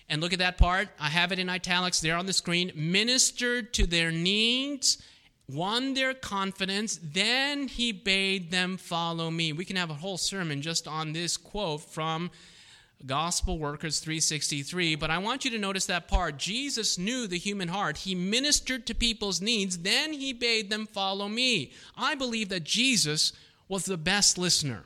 And 0.10 0.19
look 0.19 0.34
at 0.34 0.39
that 0.39 0.58
part. 0.58 0.89
I 1.00 1.08
have 1.08 1.31
it 1.31 1.39
in 1.39 1.48
italics 1.48 2.01
there 2.01 2.17
on 2.17 2.25
the 2.25 2.34
screen. 2.34 2.74
Ministered 2.75 3.74
to 3.75 3.88
their 3.88 4.12
needs, 4.12 5.01
won 5.48 5.93
their 5.93 6.13
confidence. 6.13 7.00
Then 7.01 7.69
he 7.69 7.93
bade 7.93 8.51
them 8.51 8.75
follow 8.75 9.31
me. 9.31 9.53
We 9.53 9.63
can 9.63 9.77
have 9.77 9.89
a 9.89 9.93
whole 9.93 10.17
sermon 10.17 10.62
just 10.62 10.89
on 10.89 11.13
this 11.13 11.38
quote 11.38 11.84
from 11.84 12.31
Gospel 13.05 13.58
Workers 13.58 14.01
363. 14.01 14.96
But 14.96 15.10
I 15.10 15.19
want 15.19 15.46
you 15.46 15.51
to 15.51 15.58
notice 15.58 15.86
that 15.86 16.10
part. 16.10 16.36
Jesus 16.36 16.98
knew 16.98 17.27
the 17.27 17.38
human 17.38 17.69
heart. 17.69 18.00
He 18.00 18.13
ministered 18.13 18.86
to 18.88 18.93
people's 18.93 19.39
needs. 19.39 19.77
Then 19.77 20.12
he 20.12 20.34
bade 20.34 20.69
them 20.69 20.86
follow 20.86 21.29
me. 21.29 21.72
I 21.96 22.15
believe 22.15 22.50
that 22.50 22.65
Jesus 22.65 23.31
was 23.69 23.86
the 23.86 23.96
best 23.96 24.38
listener. 24.38 24.84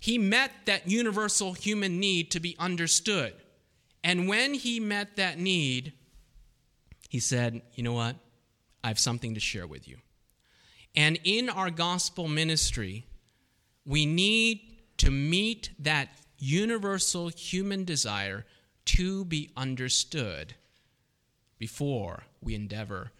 He 0.00 0.16
met 0.16 0.50
that 0.64 0.88
universal 0.88 1.52
human 1.52 2.00
need 2.00 2.30
to 2.30 2.40
be 2.40 2.56
understood. 2.58 3.34
And 4.02 4.28
when 4.28 4.54
he 4.54 4.80
met 4.80 5.16
that 5.16 5.38
need, 5.38 5.92
he 7.10 7.20
said, 7.20 7.60
You 7.74 7.82
know 7.82 7.92
what? 7.92 8.16
I 8.82 8.88
have 8.88 8.98
something 8.98 9.34
to 9.34 9.40
share 9.40 9.66
with 9.66 9.86
you. 9.86 9.98
And 10.96 11.20
in 11.22 11.50
our 11.50 11.70
gospel 11.70 12.28
ministry, 12.28 13.04
we 13.84 14.06
need 14.06 14.60
to 14.96 15.10
meet 15.10 15.70
that 15.78 16.08
universal 16.38 17.28
human 17.28 17.84
desire 17.84 18.46
to 18.86 19.26
be 19.26 19.50
understood 19.54 20.54
before 21.58 22.24
we 22.40 22.54
endeavor 22.54 23.12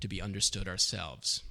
to 0.00 0.06
be 0.06 0.22
understood 0.22 0.68
ourselves 0.68 1.42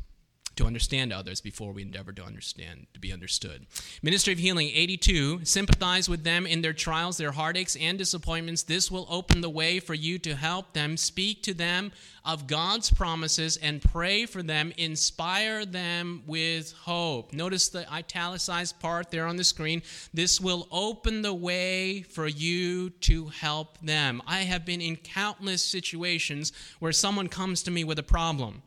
to 0.58 0.66
understand 0.66 1.14
others 1.14 1.42
before 1.42 1.72
we 1.72 1.82
endeavor 1.82 2.12
to 2.12 2.24
understand, 2.24 2.88
to 2.94 3.00
be 3.00 3.14
understood. 3.14 3.66
Ministry 4.02 4.34
of 4.34 4.40
Healing 4.40 4.70
82, 4.74 5.46
sympathize 5.46 6.10
with 6.10 6.24
them 6.24 6.46
in 6.46 6.62
their 6.62 6.74
trials, 6.74 7.18
their 7.18 7.32
heartaches, 7.32 7.78
and 7.80 7.98
disappointments. 7.98 8.64
This 8.64 8.92
will 8.92 9.08
open 9.10 9.42
the 9.42 9.50
way 9.50 9.80
for 9.80 9.94
you 9.94 10.20
to 10.20 10.36
help 10.36 10.74
them, 10.74 10.98
speak 10.98 11.44
to 11.44 11.54
them 11.54 11.92
of 12.26 12.48
God's 12.48 12.92
promises, 12.92 13.58
and 13.58 13.82
pray 13.82 14.26
for 14.26 14.44
them, 14.44 14.74
inspire 14.78 15.66
them 15.66 16.24
with 16.28 16.74
hope. 16.74 17.34
Notice 17.34 17.70
the 17.70 17.90
italicized 17.92 18.80
part 18.80 19.12
there 19.12 19.28
on 19.28 19.38
the 19.38 19.44
screen. 19.44 19.82
This 20.14 20.42
will 20.42 20.68
open 20.72 21.22
the 21.22 21.34
way 21.34 22.02
for 22.02 22.28
you 22.28 22.90
to 22.90 23.28
help 23.28 23.78
them. 23.80 24.22
I 24.28 24.40
have 24.40 24.66
been 24.66 24.82
in 24.82 24.98
countless 24.98 25.64
situations 25.64 26.52
where 26.80 26.92
someone 26.92 27.28
comes 27.28 27.64
to 27.64 27.72
me 27.72 27.84
with 27.84 28.00
a 28.00 28.04
problem 28.04 28.64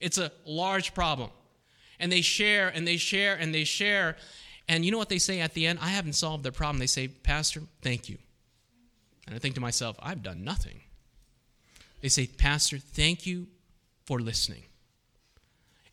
it's 0.00 0.18
a 0.18 0.32
large 0.44 0.94
problem. 0.94 1.30
And 2.00 2.12
they 2.12 2.20
share 2.20 2.68
and 2.68 2.86
they 2.86 2.96
share 2.96 3.34
and 3.34 3.54
they 3.54 3.64
share. 3.64 4.16
And 4.68 4.84
you 4.84 4.92
know 4.92 4.98
what 4.98 5.08
they 5.08 5.18
say 5.18 5.40
at 5.40 5.54
the 5.54 5.66
end? 5.66 5.78
I 5.82 5.88
haven't 5.88 6.12
solved 6.12 6.44
their 6.44 6.52
problem. 6.52 6.78
They 6.78 6.86
say, 6.86 7.08
Pastor, 7.08 7.62
thank 7.82 8.08
you. 8.08 8.18
And 9.26 9.34
I 9.34 9.38
think 9.38 9.54
to 9.56 9.60
myself, 9.60 9.96
I've 10.02 10.22
done 10.22 10.44
nothing. 10.44 10.80
They 12.00 12.08
say, 12.08 12.26
Pastor, 12.26 12.78
thank 12.78 13.26
you 13.26 13.48
for 14.04 14.20
listening. 14.20 14.62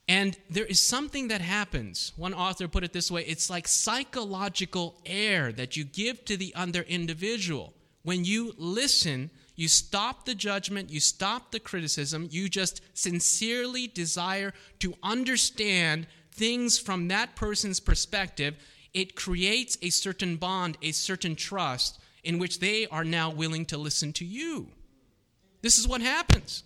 And 0.07 0.38
there 0.50 0.65
is 0.65 0.79
something 0.79 1.29
that 1.29 1.41
happens. 1.41 2.13
One 2.15 2.33
author 2.33 2.67
put 2.67 2.83
it 2.83 2.93
this 2.93 3.09
way 3.09 3.24
it's 3.24 3.50
like 3.50 3.67
psychological 3.67 4.95
air 5.05 5.51
that 5.53 5.75
you 5.75 5.83
give 5.83 6.24
to 6.25 6.38
the 6.38 6.53
other 6.55 6.83
individual. 6.83 7.74
When 8.03 8.24
you 8.24 8.53
listen, 8.57 9.31
you 9.55 9.67
stop 9.67 10.25
the 10.25 10.35
judgment, 10.35 10.89
you 10.89 11.00
stop 11.00 11.51
the 11.51 11.59
criticism, 11.59 12.27
you 12.31 12.50
just 12.50 12.81
sincerely 12.93 13.88
desire 13.88 14.53
to 14.79 14.93
understand 15.01 16.07
things 16.31 16.77
from 16.77 17.07
that 17.07 17.35
person's 17.35 17.79
perspective. 17.79 18.55
It 18.93 19.15
creates 19.15 19.77
a 19.81 19.89
certain 19.89 20.35
bond, 20.35 20.77
a 20.81 20.91
certain 20.91 21.35
trust 21.35 22.00
in 22.24 22.39
which 22.39 22.59
they 22.59 22.88
are 22.88 23.03
now 23.03 23.29
willing 23.29 23.65
to 23.67 23.77
listen 23.77 24.12
to 24.13 24.25
you. 24.25 24.67
This 25.62 25.77
is 25.77 25.88
what 25.88 26.01
happens. 26.01 26.63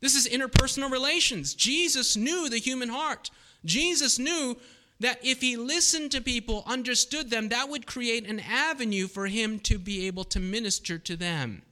This 0.00 0.14
is 0.14 0.28
interpersonal 0.28 0.90
relations. 0.90 1.54
Jesus 1.54 2.16
knew 2.16 2.48
the 2.48 2.58
human 2.58 2.88
heart. 2.88 3.30
Jesus 3.64 4.18
knew 4.18 4.56
that 5.00 5.18
if 5.24 5.40
he 5.40 5.56
listened 5.56 6.10
to 6.12 6.20
people, 6.20 6.62
understood 6.66 7.30
them, 7.30 7.48
that 7.48 7.68
would 7.68 7.86
create 7.86 8.26
an 8.26 8.40
avenue 8.40 9.06
for 9.06 9.26
him 9.26 9.58
to 9.60 9.78
be 9.78 10.06
able 10.06 10.24
to 10.24 10.40
minister 10.40 10.98
to 10.98 11.16
them. 11.16 11.62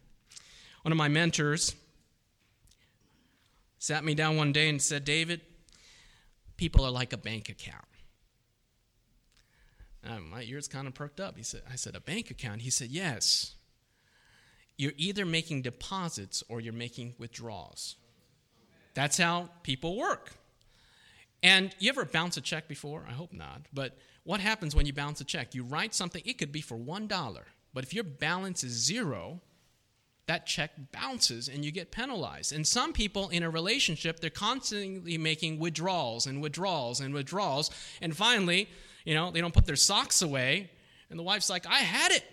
One 0.85 0.93
of 0.93 0.99
my 0.99 1.09
mentors 1.09 1.75
sat 3.79 4.05
me 4.05 4.15
down 4.15 4.37
one 4.37 4.53
day 4.53 4.69
and 4.69 4.83
said, 4.83 5.07
David, 5.07 5.41
people 6.59 6.85
are 6.85 6.91
like 6.91 7.15
a 7.15 7.17
bank 7.17 7.49
account. 7.49 7.87
My 10.31 10.43
ears 10.43 10.69
kind 10.69 10.87
of 10.87 10.93
perked 10.93 11.21
up. 11.21 11.39
He 11.39 11.43
said, 11.43 11.63
I 11.73 11.77
said, 11.77 11.97
a 11.97 12.01
bank 12.01 12.31
account? 12.31 12.61
He 12.61 12.69
said, 12.69 12.89
yes. 12.89 13.55
You're 14.77 14.93
either 14.99 15.25
making 15.25 15.63
deposits 15.63 16.45
or 16.51 16.61
you're 16.61 16.75
making 16.75 17.15
withdrawals. 17.19 17.97
That's 18.93 19.17
how 19.17 19.49
people 19.63 19.97
work. 19.97 20.33
And 21.43 21.75
you 21.79 21.89
ever 21.89 22.05
bounce 22.05 22.37
a 22.37 22.43
check 22.43 22.69
before? 22.69 23.07
I 23.09 23.13
hope 23.13 23.33
not. 23.33 23.63
But 23.73 23.97
what 24.25 24.41
happens 24.41 24.77
when 24.77 24.85
you 24.85 24.93
bounce 24.93 25.23
a 25.23 25.25
check? 25.25 25.55
You 25.55 25.65
write 25.65 25.95
something, 25.95 26.23
it 26.27 26.37
could 26.37 26.53
be 26.53 26.61
for 26.61 26.77
$1. 26.77 27.39
But 27.73 27.85
if 27.85 27.95
your 27.95 28.05
balance 28.05 28.63
is 28.63 28.73
zero, 28.73 29.41
that 30.27 30.47
check 30.47 30.71
bounces 30.93 31.49
and 31.49 31.65
you 31.65 31.71
get 31.71 31.91
penalized. 31.91 32.53
And 32.53 32.67
some 32.67 32.93
people 32.93 33.29
in 33.29 33.43
a 33.43 33.51
relationship, 33.51 34.21
they're 34.21 34.31
constantly 34.31 35.19
making 35.19 35.59
withdrawals 35.59 36.27
and 36.27 36.41
withdrawals 36.41 37.01
and 37.01 37.13
withdrawals. 37.13 37.71
And 38.01 38.17
finally, 38.17 38.69
you 39.05 39.15
know, 39.15 39.31
they 39.31 39.41
don't 39.41 39.55
put 39.55 39.67
their 39.67 39.77
socks 39.77 40.23
away. 40.23 40.71
And 41.11 41.19
the 41.19 41.23
wife's 41.23 41.51
like, 41.51 41.67
I 41.67 41.79
had 41.79 42.11
it. 42.13 42.25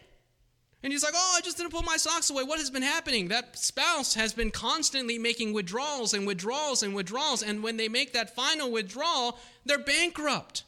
And 0.83 0.91
he's 0.91 1.03
like, 1.03 1.13
Oh, 1.15 1.35
I 1.37 1.41
just 1.41 1.57
didn't 1.57 1.71
put 1.71 1.85
my 1.85 1.97
socks 1.97 2.29
away. 2.29 2.43
What 2.43 2.59
has 2.59 2.69
been 2.69 2.81
happening? 2.81 3.27
That 3.27 3.57
spouse 3.57 4.15
has 4.15 4.33
been 4.33 4.51
constantly 4.51 5.19
making 5.19 5.53
withdrawals 5.53 6.13
and 6.13 6.25
withdrawals 6.25 6.81
and 6.81 6.95
withdrawals. 6.95 7.43
And 7.43 7.61
when 7.61 7.77
they 7.77 7.87
make 7.87 8.13
that 8.13 8.35
final 8.35 8.71
withdrawal, 8.71 9.37
they're 9.65 9.77
bankrupt. 9.77 10.63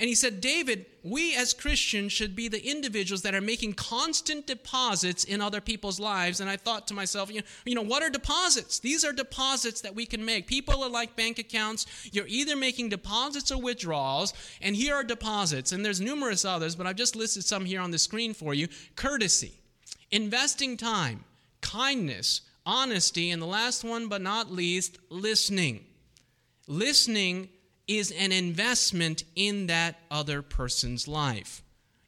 And 0.00 0.08
he 0.08 0.14
said, 0.14 0.40
David, 0.40 0.86
we 1.04 1.36
as 1.36 1.52
Christians 1.52 2.10
should 2.10 2.34
be 2.34 2.48
the 2.48 2.66
individuals 2.66 3.20
that 3.20 3.34
are 3.34 3.40
making 3.42 3.74
constant 3.74 4.46
deposits 4.46 5.24
in 5.24 5.42
other 5.42 5.60
people's 5.60 6.00
lives. 6.00 6.40
And 6.40 6.48
I 6.48 6.56
thought 6.56 6.88
to 6.88 6.94
myself, 6.94 7.30
you 7.30 7.40
know, 7.40 7.46
you 7.66 7.74
know, 7.74 7.82
what 7.82 8.02
are 8.02 8.08
deposits? 8.08 8.78
These 8.78 9.04
are 9.04 9.12
deposits 9.12 9.82
that 9.82 9.94
we 9.94 10.06
can 10.06 10.24
make. 10.24 10.46
People 10.46 10.82
are 10.82 10.88
like 10.88 11.16
bank 11.16 11.38
accounts. 11.38 11.84
You're 12.12 12.26
either 12.28 12.56
making 12.56 12.88
deposits 12.88 13.52
or 13.52 13.60
withdrawals. 13.60 14.32
And 14.62 14.74
here 14.74 14.94
are 14.94 15.04
deposits. 15.04 15.72
And 15.72 15.84
there's 15.84 16.00
numerous 16.00 16.46
others, 16.46 16.74
but 16.74 16.86
I've 16.86 16.96
just 16.96 17.14
listed 17.14 17.44
some 17.44 17.66
here 17.66 17.82
on 17.82 17.90
the 17.90 17.98
screen 17.98 18.32
for 18.32 18.54
you. 18.54 18.68
Courtesy, 18.96 19.52
investing 20.10 20.78
time, 20.78 21.26
kindness, 21.60 22.40
honesty, 22.64 23.30
and 23.30 23.42
the 23.42 23.46
last 23.46 23.84
one 23.84 24.08
but 24.08 24.22
not 24.22 24.50
least, 24.50 24.96
listening. 25.10 25.84
Listening 26.66 27.50
is 27.90 28.12
an 28.12 28.30
investment 28.30 29.24
in 29.34 29.66
that 29.66 29.96
other 30.12 30.42
person's 30.42 31.08
life. 31.08 31.62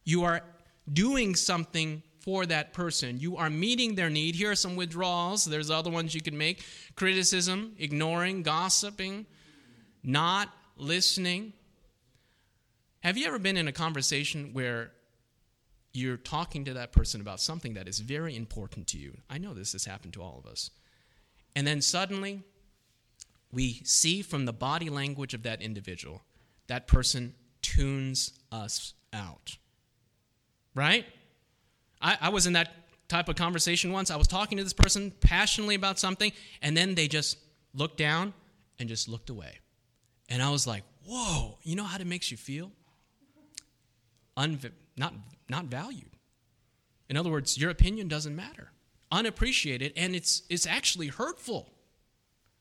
You 0.05 0.23
are 0.23 0.43
doing 0.91 1.35
something 1.35 2.03
for 2.21 2.47
that 2.47 2.73
person. 2.73 3.19
You 3.19 3.37
are 3.37 3.51
meeting 3.51 3.97
their 3.97 4.09
need. 4.09 4.37
Here 4.37 4.53
are 4.53 4.57
some 4.57 4.77
withdrawals. 4.77 5.45
There's 5.45 5.71
other 5.71 5.91
ones 5.91 6.15
you 6.15 6.21
can 6.21 6.39
make 6.39 6.65
criticism, 6.95 7.75
ignoring, 7.81 8.45
gossiping, 8.45 9.27
not 10.05 10.49
listening. 10.77 11.53
Have 13.01 13.19
you 13.19 13.27
ever 13.27 13.41
been 13.41 13.57
in 13.57 13.67
a 13.67 13.73
conversation 13.73 14.51
where 14.53 14.93
you're 15.93 16.17
talking 16.17 16.65
to 16.67 16.75
that 16.75 16.93
person 16.93 17.21
about 17.21 17.41
something 17.41 17.75
that 17.75 17.89
is 17.89 17.99
very 17.99 18.37
important 18.37 18.87
to 18.89 18.99
you? 18.99 19.17
I 19.29 19.39
know 19.39 19.53
this 19.53 19.73
has 19.73 19.85
happened 19.85 20.13
to 20.13 20.23
all 20.23 20.41
of 20.45 20.49
us. 20.49 20.71
And 21.57 21.67
then 21.67 21.81
suddenly, 21.81 22.45
we 23.53 23.83
see 23.85 24.23
from 24.23 24.47
the 24.47 24.53
body 24.53 24.89
language 24.89 25.35
of 25.35 25.43
that 25.43 25.61
individual, 25.61 26.23
that 26.69 26.87
person 26.87 27.35
tunes 27.61 28.33
us 28.51 28.95
out. 29.13 29.57
Right? 30.75 31.05
I, 32.01 32.17
I 32.23 32.29
was 32.31 32.47
in 32.47 32.55
that 32.55 32.73
type 33.09 33.29
of 33.29 33.37
conversation 33.37 33.93
once. 33.93 34.11
I 34.11 34.17
was 34.17 34.27
talking 34.27 34.59
to 34.59 34.65
this 34.65 34.73
person 34.73 35.13
passionately 35.21 35.75
about 35.75 35.99
something, 35.99 36.33
and 36.63 36.77
then 36.77 36.95
they 36.95 37.09
just 37.09 37.39
looked 37.75 37.99
down 37.99 38.33
and 38.79 38.89
just 38.89 39.09
looked 39.09 39.31
away. 39.31 39.59
And 40.29 40.43
I 40.43 40.51
was 40.51 40.67
like, 40.67 40.83
whoa, 41.07 41.59
you 41.63 41.77
know 41.77 41.85
how 41.85 41.99
it 41.99 42.07
makes 42.07 42.31
you 42.31 42.37
feel? 42.37 42.73
Not, 44.37 45.13
not 45.49 45.65
valued. 45.67 46.17
In 47.09 47.17
other 47.19 47.31
words, 47.31 47.59
your 47.59 47.71
opinion 47.71 48.09
doesn't 48.09 48.35
matter, 48.35 48.73
unappreciated, 49.11 49.93
and 49.95 50.17
it's, 50.17 50.43
it's 50.49 50.67
actually 50.67 51.09
hurtful. 51.09 51.69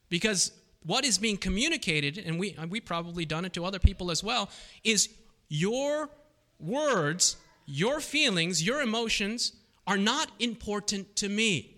Because 0.10 0.52
what 0.84 1.06
is 1.06 1.18
being 1.18 1.38
communicated, 1.38 2.18
and 2.18 2.40
we, 2.40 2.56
we 2.70 2.80
probably 2.80 3.26
done 3.26 3.46
it 3.46 3.54
to 3.54 3.66
other 3.66 3.80
people 3.80 4.12
as 4.12 4.24
well, 4.24 4.50
is 4.84 5.10
your 5.50 6.10
words 6.60 7.38
your 7.66 8.02
feelings, 8.02 8.66
your 8.66 8.82
emotions 8.82 9.54
are 9.88 9.98
not 9.98 10.30
important 10.40 11.16
to 11.16 11.30
me. 11.30 11.78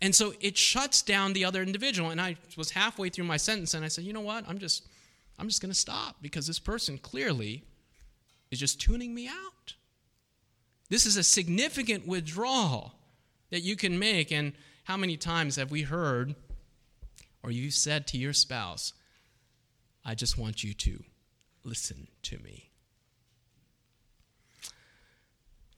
And 0.00 0.14
so 0.14 0.34
it 0.40 0.58
shuts 0.58 1.00
down 1.00 1.32
the 1.32 1.44
other 1.44 1.62
individual. 1.62 2.10
And 2.10 2.20
I 2.20 2.36
was 2.56 2.70
halfway 2.70 3.08
through 3.08 3.24
my 3.24 3.36
sentence 3.36 3.74
and 3.74 3.84
I 3.84 3.88
said, 3.88 4.04
you 4.04 4.12
know 4.12 4.20
what? 4.20 4.44
I'm 4.48 4.58
just, 4.58 4.86
I'm 5.38 5.48
just 5.48 5.62
going 5.62 5.72
to 5.72 5.78
stop 5.78 6.16
because 6.20 6.46
this 6.46 6.58
person 6.58 6.98
clearly 6.98 7.64
is 8.50 8.58
just 8.58 8.80
tuning 8.80 9.14
me 9.14 9.28
out. 9.28 9.74
This 10.90 11.06
is 11.06 11.16
a 11.16 11.22
significant 11.22 12.06
withdrawal 12.06 12.94
that 13.50 13.62
you 13.62 13.76
can 13.76 13.98
make. 13.98 14.32
And 14.32 14.52
how 14.84 14.96
many 14.96 15.16
times 15.16 15.56
have 15.56 15.70
we 15.70 15.82
heard 15.82 16.34
or 17.44 17.50
you 17.50 17.70
said 17.70 18.06
to 18.06 18.16
your 18.16 18.32
spouse, 18.32 18.94
I 20.02 20.14
just 20.14 20.38
want 20.38 20.64
you 20.64 20.72
to 20.72 21.04
listen 21.62 22.08
to 22.22 22.38
me? 22.38 22.70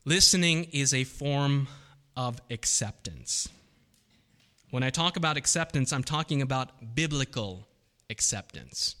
Listening 0.05 0.63
is 0.71 0.93
a 0.93 1.03
form 1.03 1.67
of 2.15 2.39
acceptance. 2.49 3.49
When 4.71 4.81
I 4.81 4.89
talk 4.89 5.17
about 5.17 5.35
acceptance, 5.35 5.91
I'm 5.91 6.03
talking 6.03 6.41
about 6.41 6.95
biblical 6.95 7.67
acceptance. 8.09 8.95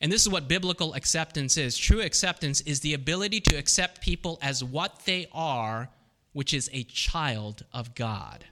And 0.00 0.10
this 0.10 0.22
is 0.22 0.28
what 0.28 0.46
biblical 0.46 0.94
acceptance 0.94 1.56
is. 1.56 1.76
True 1.76 2.00
acceptance 2.00 2.60
is 2.60 2.80
the 2.80 2.94
ability 2.94 3.40
to 3.40 3.56
accept 3.56 4.00
people 4.00 4.38
as 4.40 4.62
what 4.62 5.04
they 5.04 5.26
are, 5.32 5.88
which 6.32 6.54
is 6.54 6.70
a 6.72 6.84
child 6.84 7.64
of 7.72 7.96
God. 7.96 8.44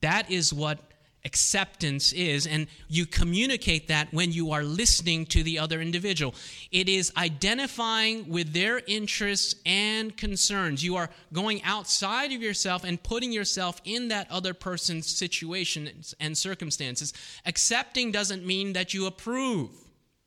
That 0.00 0.30
is 0.30 0.52
what 0.54 0.89
acceptance 1.24 2.12
is, 2.12 2.46
and 2.46 2.66
you 2.88 3.06
communicate 3.06 3.88
that 3.88 4.12
when 4.12 4.32
you 4.32 4.52
are 4.52 4.62
listening 4.62 5.26
to 5.26 5.42
the 5.42 5.58
other 5.58 5.80
individual. 5.80 6.34
It 6.70 6.88
is 6.88 7.12
identifying 7.16 8.28
with 8.28 8.52
their 8.52 8.80
interests 8.86 9.54
and 9.66 10.16
concerns. 10.16 10.82
You 10.82 10.96
are 10.96 11.10
going 11.32 11.62
outside 11.62 12.32
of 12.32 12.42
yourself 12.42 12.84
and 12.84 13.02
putting 13.02 13.32
yourself 13.32 13.80
in 13.84 14.08
that 14.08 14.30
other 14.30 14.54
person's 14.54 15.06
situation 15.06 15.90
and 16.18 16.36
circumstances. 16.36 17.12
Accepting 17.44 18.12
doesn't 18.12 18.46
mean 18.46 18.72
that 18.72 18.94
you 18.94 19.06
approve. 19.06 19.70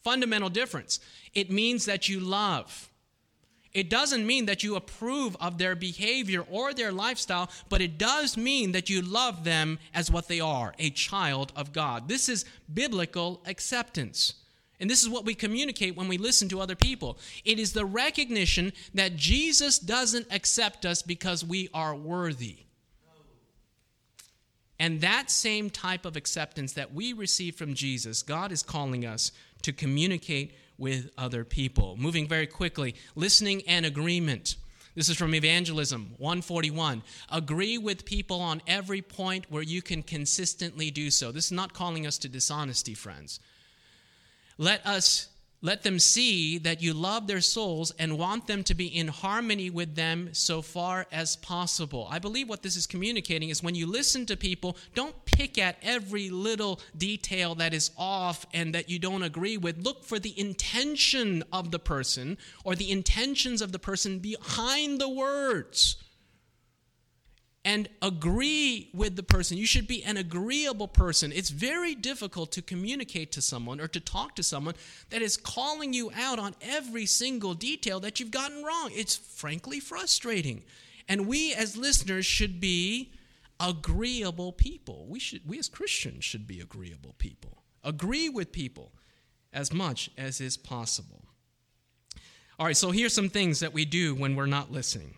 Fundamental 0.04 0.50
difference. 0.50 1.00
It 1.34 1.50
means 1.50 1.86
that 1.86 2.10
you 2.10 2.20
love. 2.20 2.90
It 3.74 3.90
doesn't 3.90 4.28
mean 4.28 4.46
that 4.46 4.62
you 4.64 4.76
approve 4.76 5.36
of 5.42 5.58
their 5.58 5.76
behavior 5.76 6.46
or 6.50 6.74
their 6.74 6.92
lifestyle, 6.92 7.50
but 7.70 7.82
it 7.82 7.98
does 7.98 8.38
mean 8.38 8.72
that 8.74 8.90
you 8.90 9.02
love 9.02 9.44
them 9.44 9.80
as 9.96 10.12
what 10.12 10.28
they 10.28 10.40
are 10.40 10.76
a 10.78 10.92
child 10.92 11.52
of 11.56 11.74
God. 11.74 12.08
This 12.08 12.30
is 12.30 12.46
biblical 12.72 13.42
acceptance. 13.48 14.34
And 14.80 14.90
this 14.90 15.02
is 15.02 15.10
what 15.10 15.26
we 15.26 15.34
communicate 15.34 15.96
when 15.96 16.08
we 16.08 16.18
listen 16.18 16.50
to 16.50 16.60
other 16.60 16.76
people. 16.76 17.18
It 17.46 17.58
is 17.58 17.74
the 17.74 17.86
recognition 17.86 18.74
that 18.94 19.16
Jesus 19.16 19.80
doesn't 19.80 20.28
accept 20.30 20.86
us 20.86 21.02
because 21.02 21.44
we 21.44 21.70
are 21.74 21.96
worthy. 21.96 22.58
And 24.80 25.02
that 25.02 25.32
same 25.32 25.70
type 25.70 26.06
of 26.06 26.18
acceptance 26.18 26.74
that 26.74 26.94
we 26.94 27.14
receive 27.14 27.56
from 27.56 27.74
Jesus, 27.74 28.22
God 28.22 28.52
is 28.52 28.62
calling 28.62 29.06
us 29.06 29.32
to 29.62 29.72
communicate 29.72 30.54
with 30.78 31.10
other 31.18 31.44
people. 31.44 31.96
Moving 31.98 32.28
very 32.28 32.48
quickly, 32.48 32.96
listening 33.16 33.64
and 33.68 33.86
agreement. 33.86 34.56
This 34.96 35.10
is 35.10 35.18
from 35.18 35.34
Evangelism 35.34 36.14
141. 36.18 37.02
Agree 37.32 37.78
with 37.80 38.06
people 38.06 38.40
on 38.40 38.62
every 38.68 39.02
point 39.02 39.50
where 39.50 39.64
you 39.64 39.82
can 39.82 40.04
consistently 40.04 40.92
do 40.92 41.10
so. 41.10 41.32
This 41.32 41.46
is 41.46 41.52
not 41.52 41.74
calling 41.74 42.06
us 42.06 42.20
to 42.20 42.30
dishonesty, 42.30 42.94
friends. 42.94 43.40
Let 44.60 44.86
us 44.86 45.30
let 45.64 45.82
them 45.82 45.98
see 45.98 46.58
that 46.60 46.84
you 46.84 46.94
love 46.94 47.26
their 47.26 47.40
souls 47.40 47.92
and 47.98 48.18
want 48.20 48.48
them 48.48 48.66
to 48.66 48.76
be 48.76 48.86
in 48.86 49.08
harmony 49.08 49.70
with 49.70 49.96
them 49.96 50.30
so 50.34 50.62
far 50.62 51.08
as 51.10 51.38
possible. 51.38 52.06
I 52.12 52.20
believe 52.20 52.50
what 52.50 52.62
this 52.62 52.76
is 52.76 52.86
communicating 52.86 53.48
is 53.48 53.64
when 53.64 53.74
you 53.74 53.88
listen 53.88 54.26
to 54.26 54.36
people, 54.36 54.76
don't 54.94 55.16
pick 55.24 55.58
at 55.58 55.78
every 55.82 56.30
little 56.30 56.82
detail 56.98 57.56
that 57.56 57.74
is 57.74 57.92
off 57.98 58.46
and 58.54 58.76
that 58.76 58.90
you 58.90 59.00
don't 59.00 59.24
agree 59.24 59.56
with. 59.56 59.78
Look 59.78 60.04
for 60.04 60.20
the 60.20 60.38
intention 60.38 61.46
of 61.54 61.72
the 61.72 61.80
person 61.80 62.38
or 62.66 62.76
the 62.76 62.92
intentions 62.92 63.62
of 63.62 63.72
the 63.72 63.80
person 63.80 64.20
behind 64.20 65.00
the 65.00 65.10
words 65.10 65.96
and 67.74 67.90
agree 68.04 68.92
with 68.94 69.16
the 69.16 69.24
person. 69.24 69.58
You 69.58 69.66
should 69.66 69.88
be 69.88 70.04
an 70.04 70.16
agreeable 70.16 70.88
person. 70.88 71.32
It's 71.32 71.50
very 71.50 71.96
difficult 71.96 72.52
to 72.52 72.62
communicate 72.62 73.32
to 73.32 73.42
someone 73.42 73.82
or 73.82 73.88
to 73.88 74.00
talk 74.00 74.36
to 74.36 74.44
someone 74.44 74.76
that 75.10 75.24
is 75.24 75.38
calling 75.38 75.92
you 75.92 76.12
out 76.16 76.38
on 76.38 76.54
every 76.62 77.08
single 77.08 77.56
detail 77.56 78.00
that 78.02 78.20
you've 78.20 78.30
gotten 78.30 78.64
wrong. 78.64 78.92
It's 78.94 79.16
frankly 79.16 79.80
frustrating. 79.80 80.64
And 81.10 81.26
we 81.26 81.56
as 81.56 81.76
listeners 81.76 82.28
should 82.28 82.62
be 82.62 83.12
agreeable 83.60 84.52
people. 84.52 85.08
We 85.10 85.20
should 85.20 85.42
we 85.48 85.58
as 85.58 85.68
Christians 85.68 86.24
should 86.24 86.46
be 86.46 86.60
agreeable 86.60 87.16
people. 87.18 87.64
Agree 87.84 88.30
with 88.30 88.52
people 88.52 88.92
as 89.52 89.74
much 89.74 90.12
as 90.16 90.40
is 90.40 90.58
possible. 90.58 91.26
All 92.60 92.68
right, 92.68 92.78
so 92.78 92.92
here's 92.92 93.14
some 93.14 93.30
things 93.30 93.62
that 93.62 93.74
we 93.74 93.84
do 93.84 94.14
when 94.14 94.36
we're 94.36 94.46
not 94.46 94.72
listening 94.72 95.16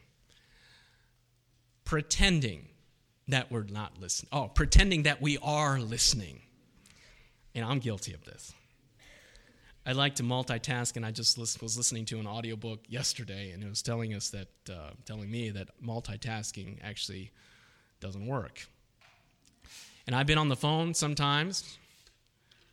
pretending 1.86 2.68
that 3.28 3.52
we're 3.52 3.64
not 3.64 4.00
listening. 4.00 4.30
Oh, 4.32 4.48
pretending 4.48 5.04
that 5.04 5.22
we 5.22 5.38
are 5.42 5.80
listening. 5.80 6.42
And 7.54 7.64
I'm 7.64 7.80
guilty 7.80 8.14
of 8.14 8.26
this. 8.26 8.54
I 9.88 9.92
like 9.92 10.16
to 10.16 10.24
multitask, 10.24 10.96
and 10.96 11.06
I 11.06 11.12
just 11.12 11.38
was 11.38 11.62
listening 11.62 12.06
to 12.06 12.20
an 12.20 12.26
audiobook 12.26 12.80
yesterday, 12.90 13.52
and 13.52 13.64
it 13.64 13.70
was 13.70 13.84
telling 13.84 14.16
us 14.16 14.30
that, 14.32 14.48
uh, 14.68 14.90
telling 15.06 15.30
me 15.30 15.52
that 15.52 15.70
multitasking 15.82 16.80
actually 16.84 17.32
doesn't 18.00 18.26
work. 18.26 18.66
And 20.08 20.16
I've 20.16 20.26
been 20.26 20.40
on 20.40 20.50
the 20.50 20.56
phone 20.56 20.96
sometimes 20.96 21.78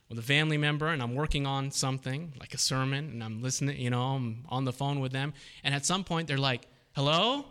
with 0.08 0.18
a 0.18 0.22
family 0.22 0.56
member, 0.56 0.88
and 0.88 1.02
I'm 1.02 1.14
working 1.14 1.46
on 1.46 1.70
something 1.70 2.32
like 2.40 2.54
a 2.54 2.58
sermon, 2.58 3.10
and 3.10 3.22
I'm 3.22 3.42
listening, 3.42 3.78
you 3.78 3.90
know, 3.90 4.02
I'm 4.02 4.46
on 4.48 4.64
the 4.64 4.72
phone 4.72 5.00
with 5.00 5.12
them, 5.12 5.34
and 5.64 5.74
at 5.74 5.84
some 5.84 6.04
point 6.04 6.28
they're 6.28 6.38
like, 6.38 6.66
"Hello," 6.94 7.44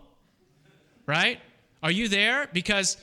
right? 1.06 1.40
Are 1.82 1.90
you 1.90 2.08
there? 2.08 2.48
Because 2.52 2.96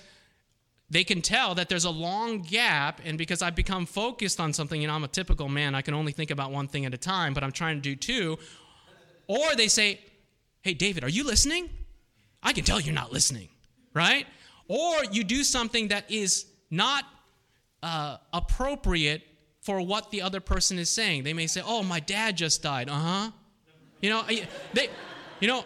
they 0.89 1.03
can 1.03 1.21
tell 1.21 1.55
that 1.55 1.69
there's 1.69 1.85
a 1.85 1.89
long 1.89 2.41
gap, 2.41 3.01
and 3.03 3.17
because 3.17 3.41
I've 3.41 3.55
become 3.55 3.85
focused 3.85 4.39
on 4.39 4.53
something, 4.53 4.81
you 4.81 4.87
know, 4.87 4.93
I'm 4.93 5.03
a 5.03 5.09
typical 5.09 5.47
man, 5.47 5.75
I 5.75 5.81
can 5.81 5.93
only 5.93 6.11
think 6.11 6.31
about 6.31 6.51
one 6.51 6.67
thing 6.67 6.85
at 6.85 6.93
a 6.93 6.97
time, 6.97 7.33
but 7.33 7.43
I'm 7.43 7.51
trying 7.51 7.75
to 7.75 7.81
do 7.81 7.95
two. 7.95 8.39
Or 9.27 9.55
they 9.55 9.67
say, 9.67 9.99
Hey, 10.61 10.73
David, 10.73 11.03
are 11.03 11.09
you 11.09 11.23
listening? 11.23 11.69
I 12.41 12.53
can 12.53 12.63
tell 12.63 12.79
you're 12.79 12.93
not 12.93 13.13
listening, 13.13 13.49
right? 13.93 14.25
Or 14.67 15.03
you 15.11 15.23
do 15.23 15.43
something 15.43 15.89
that 15.89 16.09
is 16.11 16.45
not 16.71 17.05
uh, 17.83 18.17
appropriate 18.33 19.23
for 19.61 19.81
what 19.81 20.11
the 20.11 20.21
other 20.21 20.39
person 20.39 20.79
is 20.79 20.89
saying. 20.89 21.23
They 21.23 21.33
may 21.33 21.47
say, 21.47 21.61
Oh, 21.63 21.83
my 21.83 21.99
dad 21.99 22.35
just 22.35 22.63
died. 22.63 22.89
Uh 22.89 22.93
huh. 22.93 23.31
You 24.01 24.09
know, 24.09 24.23
they, 24.73 24.89
you 25.39 25.47
know, 25.47 25.65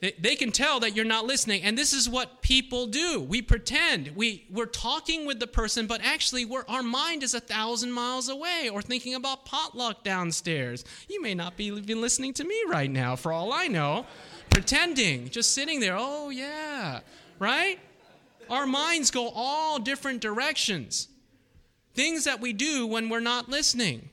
They 0.00 0.36
can 0.36 0.52
tell 0.52 0.80
that 0.80 0.94
you're 0.94 1.06
not 1.06 1.24
listening. 1.24 1.62
And 1.62 1.76
this 1.76 1.94
is 1.94 2.06
what 2.06 2.42
people 2.42 2.86
do. 2.86 3.18
We 3.20 3.40
pretend. 3.40 4.12
We, 4.14 4.44
we're 4.50 4.66
talking 4.66 5.24
with 5.24 5.40
the 5.40 5.46
person, 5.46 5.86
but 5.86 6.02
actually 6.04 6.46
our 6.68 6.82
mind 6.82 7.22
is 7.22 7.32
a 7.32 7.40
thousand 7.40 7.92
miles 7.92 8.28
away 8.28 8.68
or 8.70 8.82
thinking 8.82 9.14
about 9.14 9.46
potluck 9.46 10.04
downstairs. 10.04 10.84
You 11.08 11.22
may 11.22 11.34
not 11.34 11.56
be 11.56 11.66
even 11.66 12.02
listening 12.02 12.34
to 12.34 12.44
me 12.44 12.62
right 12.68 12.90
now, 12.90 13.16
for 13.16 13.32
all 13.32 13.54
I 13.54 13.68
know. 13.68 14.04
Pretending, 14.50 15.30
just 15.30 15.52
sitting 15.52 15.80
there. 15.80 15.96
Oh, 15.98 16.28
yeah. 16.28 17.00
Right? 17.38 17.78
Our 18.50 18.66
minds 18.66 19.10
go 19.10 19.30
all 19.34 19.78
different 19.78 20.20
directions. 20.20 21.08
Things 21.94 22.24
that 22.24 22.42
we 22.42 22.52
do 22.52 22.86
when 22.86 23.08
we're 23.08 23.20
not 23.20 23.48
listening. 23.48 24.10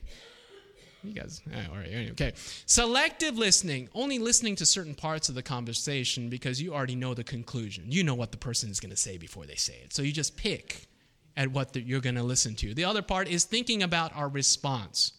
You 1.04 1.12
guys, 1.12 1.42
all 1.70 1.76
right, 1.76 2.08
okay. 2.12 2.32
Selective 2.64 3.36
listening, 3.36 3.90
only 3.94 4.18
listening 4.18 4.56
to 4.56 4.66
certain 4.66 4.94
parts 4.94 5.28
of 5.28 5.34
the 5.34 5.42
conversation 5.42 6.30
because 6.30 6.62
you 6.62 6.74
already 6.74 6.96
know 6.96 7.12
the 7.12 7.24
conclusion. 7.24 7.84
You 7.88 8.04
know 8.04 8.14
what 8.14 8.32
the 8.32 8.38
person 8.38 8.70
is 8.70 8.80
going 8.80 8.90
to 8.90 8.96
say 8.96 9.18
before 9.18 9.44
they 9.44 9.54
say 9.54 9.80
it. 9.84 9.92
So 9.92 10.00
you 10.02 10.12
just 10.12 10.36
pick 10.36 10.88
at 11.36 11.48
what 11.48 11.74
the, 11.74 11.82
you're 11.82 12.00
going 12.00 12.14
to 12.14 12.22
listen 12.22 12.54
to. 12.56 12.72
The 12.72 12.84
other 12.84 13.02
part 13.02 13.28
is 13.28 13.44
thinking 13.44 13.82
about 13.82 14.16
our 14.16 14.28
response. 14.28 15.12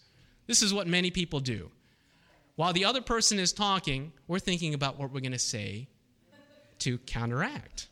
This 0.48 0.64
is 0.64 0.74
what 0.74 0.88
many 0.88 1.12
people 1.12 1.40
do. 1.40 1.70
While 2.56 2.74
the 2.74 2.86
other 2.86 3.02
person 3.02 3.38
is 3.38 3.54
talking, 3.54 4.12
we're 4.28 4.40
thinking 4.40 4.74
about 4.74 4.98
what 4.98 5.12
we're 5.12 5.20
going 5.20 5.34
to 5.34 5.40
say 5.40 5.88
to 6.80 6.98
counteract 7.00 7.90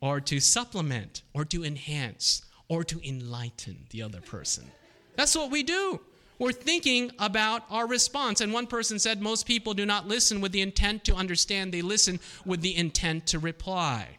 or 0.00 0.20
to 0.20 0.38
supplement 0.38 1.22
or 1.32 1.44
to 1.46 1.64
enhance 1.64 2.42
or 2.68 2.84
to 2.84 3.00
enlighten 3.06 3.86
the 3.90 4.02
other 4.02 4.20
person. 4.20 4.70
That's 5.16 5.34
what 5.34 5.50
we 5.50 5.62
do. 5.62 6.00
We're 6.38 6.52
thinking 6.52 7.12
about 7.18 7.62
our 7.70 7.86
response. 7.86 8.40
And 8.40 8.52
one 8.52 8.66
person 8.66 8.98
said 8.98 9.20
most 9.20 9.46
people 9.46 9.74
do 9.74 9.86
not 9.86 10.08
listen 10.08 10.40
with 10.40 10.52
the 10.52 10.60
intent 10.60 11.04
to 11.04 11.14
understand, 11.14 11.72
they 11.72 11.82
listen 11.82 12.20
with 12.44 12.60
the 12.60 12.76
intent 12.76 13.26
to 13.28 13.38
reply. 13.38 14.18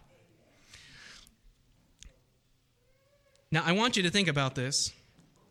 Now, 3.52 3.64
I 3.66 3.74
want 3.74 3.96
you 3.96 4.04
to 4.04 4.10
think 4.10 4.28
about 4.28 4.56
this. 4.56 4.92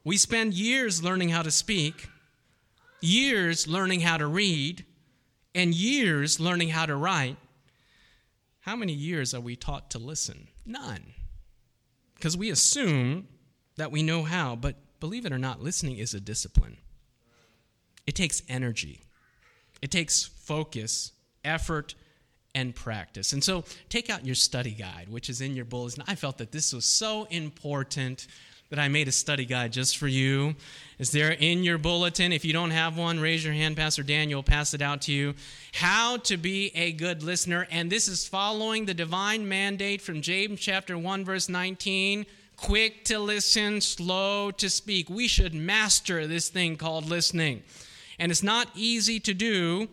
We 0.05 0.17
spend 0.17 0.53
years 0.55 1.03
learning 1.03 1.31
how 1.31 1.43
to 1.43 1.51
speak, 1.51 2.09
years 3.01 3.67
learning 3.67 4.01
how 4.01 4.19
to 4.19 4.27
read, 4.27 4.85
and 5.55 5.75
years 5.75 6.41
learning 6.41 6.71
how 6.71 6.87
to 6.87 6.97
write. 6.97 7.37
How 8.61 8.77
many 8.77 8.93
years 8.93 9.33
are 9.35 9.41
we 9.41 9.57
taught 9.57 9.91
to 9.91 9.99
listen? 9.99 10.49
None. 10.67 11.15
Because 12.15 12.37
we 12.37 12.51
assume 12.51 13.29
that 13.77 13.93
we 13.93 14.03
know 14.03 14.23
how, 14.23 14.57
but 14.57 14.77
believe 15.05 15.27
it 15.27 15.33
or 15.33 15.39
not, 15.39 15.63
listening 15.63 15.99
is 15.99 16.15
a 16.15 16.19
discipline. 16.19 16.79
It 18.07 18.15
takes 18.15 18.41
energy, 18.49 19.03
it 19.83 19.91
takes 19.91 20.25
focus, 20.25 21.13
effort, 21.45 21.95
and 22.55 22.75
practice. 22.75 23.35
And 23.35 23.45
so 23.45 23.65
take 23.91 24.09
out 24.09 24.25
your 24.25 24.35
study 24.35 24.71
guide, 24.71 25.11
which 25.11 25.29
is 25.29 25.43
in 25.43 25.57
your 25.57 25.67
bulletin. 25.67 26.05
I 26.09 26.15
felt 26.15 26.39
that 26.39 26.53
this 26.53 26.73
was 26.73 26.87
so 26.87 27.25
important 27.25 28.27
that 28.71 28.79
I 28.79 28.89
made 28.89 29.07
a 29.07 29.13
study 29.13 29.45
guide 29.45 29.75
just 29.75 29.99
for 29.99 30.09
you. 30.09 30.55
Is 30.99 31.11
there 31.11 31.33
in 31.33 31.65
your 31.65 31.77
bulletin? 31.77 32.33
If 32.33 32.47
you 32.47 32.55
don't 32.55 32.71
have 32.71 32.97
one, 32.97 33.21
raise 33.21 33.45
your 33.45 33.53
hand. 33.53 33.77
Pastor 33.77 34.03
Daniel 34.03 34.43
pass 34.43 34.73
it 34.73 34.81
out 34.81 35.03
to 35.03 35.13
you. 35.13 35.35
How 35.75 36.17
to 36.17 36.39
be 36.39 36.75
a 36.75 36.93
good 36.93 37.23
listener. 37.23 37.69
And 37.71 37.93
this 37.93 38.09
is 38.09 38.27
following 38.27 38.87
the 38.87 38.95
divine 38.95 39.47
mandate 39.47 40.01
from 40.01 40.23
James 40.23 40.61
chapter 40.61 40.97
1, 40.97 41.27
verse 41.27 41.51
19 41.51 42.25
quick 42.65 43.05
to 43.05 43.19
listen, 43.19 43.79
slow 43.79 44.51
to 44.51 44.71
speak. 44.71 45.11
We 45.11 45.29
should 45.29 45.55
master 45.55 46.27
this 46.27 46.49
thing 46.49 46.77
called 46.77 47.05
listening. 47.05 47.63
And 48.19 48.33
it's 48.33 48.43
not 48.43 48.69
easy 48.75 49.21
to 49.21 49.35
do, 49.35 49.87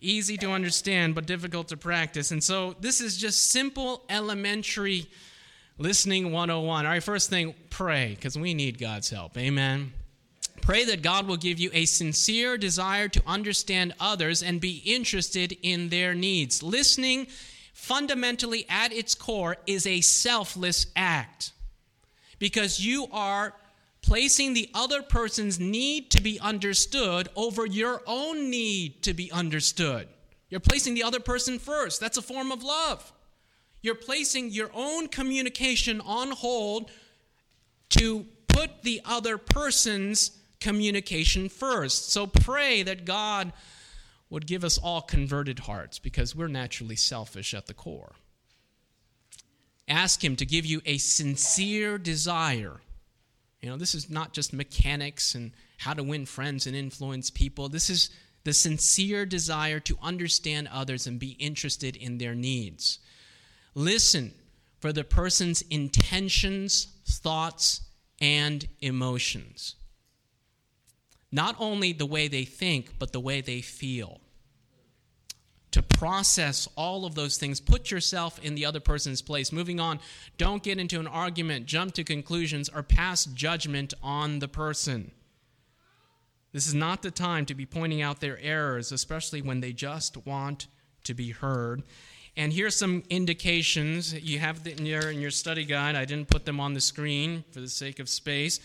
easy 0.00 0.36
to 0.38 0.50
understand, 0.50 1.14
but 1.14 1.24
difficult 1.24 1.68
to 1.68 1.76
practice. 1.76 2.32
And 2.32 2.42
so 2.42 2.74
this 2.80 3.00
is 3.00 3.16
just 3.16 3.52
simple, 3.52 4.02
elementary 4.10 5.06
listening 5.78 6.32
101. 6.32 6.84
All 6.84 6.90
right, 6.90 7.00
first 7.00 7.30
thing, 7.30 7.54
pray, 7.70 8.16
because 8.16 8.36
we 8.36 8.54
need 8.54 8.76
God's 8.80 9.08
help. 9.10 9.38
Amen. 9.38 9.92
Pray 10.62 10.84
that 10.86 11.00
God 11.00 11.28
will 11.28 11.36
give 11.36 11.60
you 11.60 11.70
a 11.72 11.84
sincere 11.84 12.58
desire 12.58 13.06
to 13.06 13.22
understand 13.24 13.94
others 14.00 14.42
and 14.42 14.60
be 14.60 14.82
interested 14.84 15.56
in 15.62 15.90
their 15.90 16.12
needs. 16.12 16.60
Listening 16.60 17.28
fundamentally 17.82 18.64
at 18.68 18.92
its 18.92 19.12
core 19.12 19.56
is 19.66 19.88
a 19.88 20.00
selfless 20.00 20.86
act 20.94 21.50
because 22.38 22.78
you 22.78 23.08
are 23.10 23.52
placing 24.02 24.54
the 24.54 24.70
other 24.72 25.02
person's 25.02 25.58
need 25.58 26.08
to 26.08 26.22
be 26.22 26.38
understood 26.38 27.28
over 27.34 27.66
your 27.66 28.00
own 28.06 28.48
need 28.48 29.02
to 29.02 29.12
be 29.12 29.32
understood. 29.32 30.06
You're 30.48 30.60
placing 30.60 30.94
the 30.94 31.02
other 31.02 31.18
person 31.18 31.58
first. 31.58 32.00
That's 32.00 32.16
a 32.16 32.22
form 32.22 32.52
of 32.52 32.62
love. 32.62 33.12
You're 33.80 33.96
placing 33.96 34.50
your 34.50 34.70
own 34.72 35.08
communication 35.08 36.00
on 36.02 36.30
hold 36.30 36.88
to 37.90 38.26
put 38.46 38.82
the 38.82 39.00
other 39.04 39.38
person's 39.38 40.38
communication 40.60 41.48
first. 41.48 42.12
So 42.12 42.28
pray 42.28 42.84
that 42.84 43.04
God 43.04 43.52
would 44.32 44.46
give 44.46 44.64
us 44.64 44.78
all 44.78 45.02
converted 45.02 45.58
hearts 45.58 45.98
because 45.98 46.34
we're 46.34 46.48
naturally 46.48 46.96
selfish 46.96 47.52
at 47.52 47.66
the 47.66 47.74
core. 47.74 48.14
Ask 49.86 50.24
Him 50.24 50.36
to 50.36 50.46
give 50.46 50.64
you 50.64 50.80
a 50.86 50.96
sincere 50.96 51.98
desire. 51.98 52.80
You 53.60 53.68
know, 53.68 53.76
this 53.76 53.94
is 53.94 54.08
not 54.08 54.32
just 54.32 54.54
mechanics 54.54 55.34
and 55.34 55.52
how 55.76 55.92
to 55.92 56.02
win 56.02 56.24
friends 56.24 56.66
and 56.66 56.74
influence 56.74 57.28
people. 57.28 57.68
This 57.68 57.90
is 57.90 58.08
the 58.44 58.54
sincere 58.54 59.26
desire 59.26 59.80
to 59.80 59.98
understand 60.02 60.66
others 60.72 61.06
and 61.06 61.18
be 61.18 61.32
interested 61.32 61.94
in 61.94 62.16
their 62.16 62.34
needs. 62.34 63.00
Listen 63.74 64.32
for 64.80 64.94
the 64.94 65.04
person's 65.04 65.60
intentions, 65.68 66.86
thoughts, 67.06 67.82
and 68.18 68.66
emotions. 68.80 69.74
Not 71.30 71.54
only 71.58 71.92
the 71.92 72.06
way 72.06 72.28
they 72.28 72.44
think, 72.44 72.98
but 72.98 73.12
the 73.12 73.20
way 73.20 73.42
they 73.42 73.60
feel 73.60 74.21
to 75.72 75.82
process 75.82 76.68
all 76.76 77.04
of 77.04 77.14
those 77.14 77.36
things. 77.36 77.60
Put 77.60 77.90
yourself 77.90 78.38
in 78.42 78.54
the 78.54 78.64
other 78.64 78.80
person's 78.80 79.22
place. 79.22 79.52
Moving 79.52 79.80
on, 79.80 80.00
don't 80.38 80.62
get 80.62 80.78
into 80.78 81.00
an 81.00 81.06
argument, 81.06 81.66
jump 81.66 81.94
to 81.94 82.04
conclusions, 82.04 82.68
or 82.68 82.82
pass 82.82 83.24
judgment 83.24 83.94
on 84.02 84.38
the 84.38 84.48
person. 84.48 85.10
This 86.52 86.66
is 86.66 86.74
not 86.74 87.02
the 87.02 87.10
time 87.10 87.46
to 87.46 87.54
be 87.54 87.64
pointing 87.64 88.02
out 88.02 88.20
their 88.20 88.38
errors, 88.40 88.92
especially 88.92 89.40
when 89.40 89.60
they 89.60 89.72
just 89.72 90.26
want 90.26 90.66
to 91.04 91.14
be 91.14 91.30
heard. 91.30 91.82
And 92.36 92.52
here's 92.52 92.76
some 92.76 93.02
indications. 93.10 94.14
You 94.14 94.38
have 94.38 94.66
in 94.66 94.86
your, 94.86 95.10
in 95.10 95.20
your 95.20 95.30
study 95.30 95.64
guide. 95.64 95.96
I 95.96 96.04
didn't 96.04 96.28
put 96.28 96.44
them 96.44 96.60
on 96.60 96.74
the 96.74 96.80
screen 96.80 97.44
for 97.50 97.60
the 97.60 97.68
sake 97.68 97.98
of 97.98 98.08
space. 98.08 98.60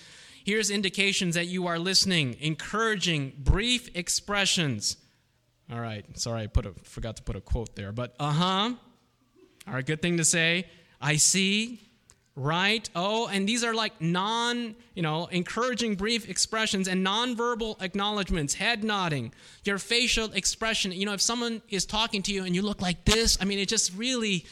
Here's 0.45 0.69
indications 0.69 1.35
that 1.35 1.47
you 1.47 1.67
are 1.67 1.79
listening, 1.79 2.37
encouraging 2.39 3.33
brief 3.37 3.89
expressions 3.95 4.97
all 5.71 5.79
right. 5.81 6.05
Sorry, 6.17 6.43
I 6.43 6.47
put 6.47 6.65
a, 6.65 6.73
forgot 6.83 7.17
to 7.17 7.23
put 7.23 7.35
a 7.35 7.41
quote 7.41 7.75
there, 7.75 7.91
but 7.91 8.15
uh 8.19 8.31
huh. 8.31 8.73
All 9.67 9.73
right, 9.73 9.85
good 9.85 10.01
thing 10.01 10.17
to 10.17 10.25
say. 10.25 10.67
I 11.01 11.17
see. 11.17 11.81
Right? 12.35 12.87
Oh, 12.95 13.27
and 13.27 13.49
these 13.49 13.63
are 13.63 13.73
like 13.73 13.99
non, 13.99 14.75
you 14.93 15.01
know, 15.01 15.25
encouraging 15.25 15.95
brief 15.95 16.29
expressions 16.29 16.87
and 16.87 17.05
nonverbal 17.05 17.81
acknowledgments, 17.81 18.53
head 18.53 18.83
nodding, 18.83 19.33
your 19.63 19.79
facial 19.79 20.31
expression. 20.33 20.91
You 20.91 21.07
know, 21.07 21.13
if 21.13 21.21
someone 21.21 21.63
is 21.69 21.83
talking 21.87 22.21
to 22.21 22.31
you 22.31 22.45
and 22.45 22.53
you 22.53 22.61
look 22.61 22.79
like 22.79 23.05
this, 23.05 23.39
I 23.41 23.45
mean, 23.45 23.57
it's 23.57 23.71
just 23.71 23.91
really 23.95 24.45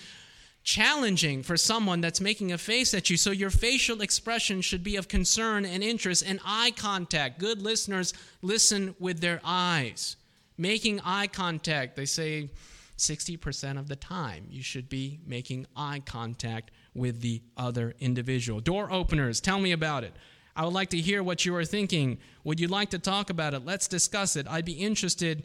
challenging 0.64 1.44
for 1.44 1.56
someone 1.56 2.02
that's 2.02 2.20
making 2.20 2.52
a 2.52 2.58
face 2.58 2.96
at 2.96 3.12
you. 3.12 3.18
So 3.18 3.30
your 3.30 3.52
facial 3.52 4.02
expression 4.02 4.62
should 4.62 4.84
be 4.84 4.96
of 4.96 5.08
concern 5.08 5.64
and 5.64 5.84
interest 5.84 6.24
and 6.28 6.40
eye 6.44 6.74
contact. 6.76 7.40
Good 7.40 7.62
listeners 7.62 8.16
listen 8.42 8.96
with 9.00 9.20
their 9.20 9.40
eyes. 9.44 10.18
Making 10.58 11.02
eye 11.02 11.28
contact, 11.28 11.96
they 11.96 12.06
say 12.06 12.50
60% 12.98 13.78
of 13.78 13.88
the 13.88 13.96
time 13.96 14.46
you 14.50 14.64
should 14.64 14.90
be 14.90 15.20
making 15.26 15.68
eye 15.76 16.02
contact 16.06 16.72
with 16.94 17.22
the 17.22 17.42
other 17.58 17.94
individual. 18.00 18.62
Door 18.62 18.92
openers, 18.92 19.42
tell 19.42 19.60
me 19.60 19.72
about 19.74 20.04
it. 20.04 20.14
I 20.56 20.64
would 20.64 20.74
like 20.74 20.90
to 20.92 20.98
hear 20.98 21.22
what 21.22 21.46
you 21.46 21.54
are 21.56 21.66
thinking. 21.66 22.20
Would 22.46 22.62
you 22.62 22.70
like 22.70 22.92
to 22.92 23.00
talk 23.00 23.30
about 23.30 23.54
it? 23.54 23.66
Let's 23.66 23.88
discuss 23.88 24.38
it. 24.38 24.48
I'd 24.50 24.64
be 24.64 24.74
interested. 24.74 25.44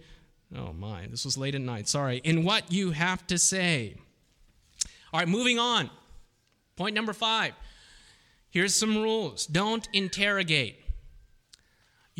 Oh 0.56 0.72
my, 0.72 1.06
this 1.08 1.24
was 1.24 1.36
late 1.36 1.56
at 1.56 1.60
night. 1.60 1.88
Sorry. 1.88 2.18
In 2.18 2.44
what 2.44 2.70
you 2.70 2.92
have 2.92 3.26
to 3.26 3.38
say. 3.38 3.96
All 5.12 5.18
right, 5.18 5.28
moving 5.28 5.58
on. 5.58 5.90
Point 6.76 6.94
number 6.94 7.12
five. 7.12 7.54
Here's 8.50 8.74
some 8.74 8.96
rules 8.96 9.46
don't 9.46 9.88
interrogate. 9.92 10.80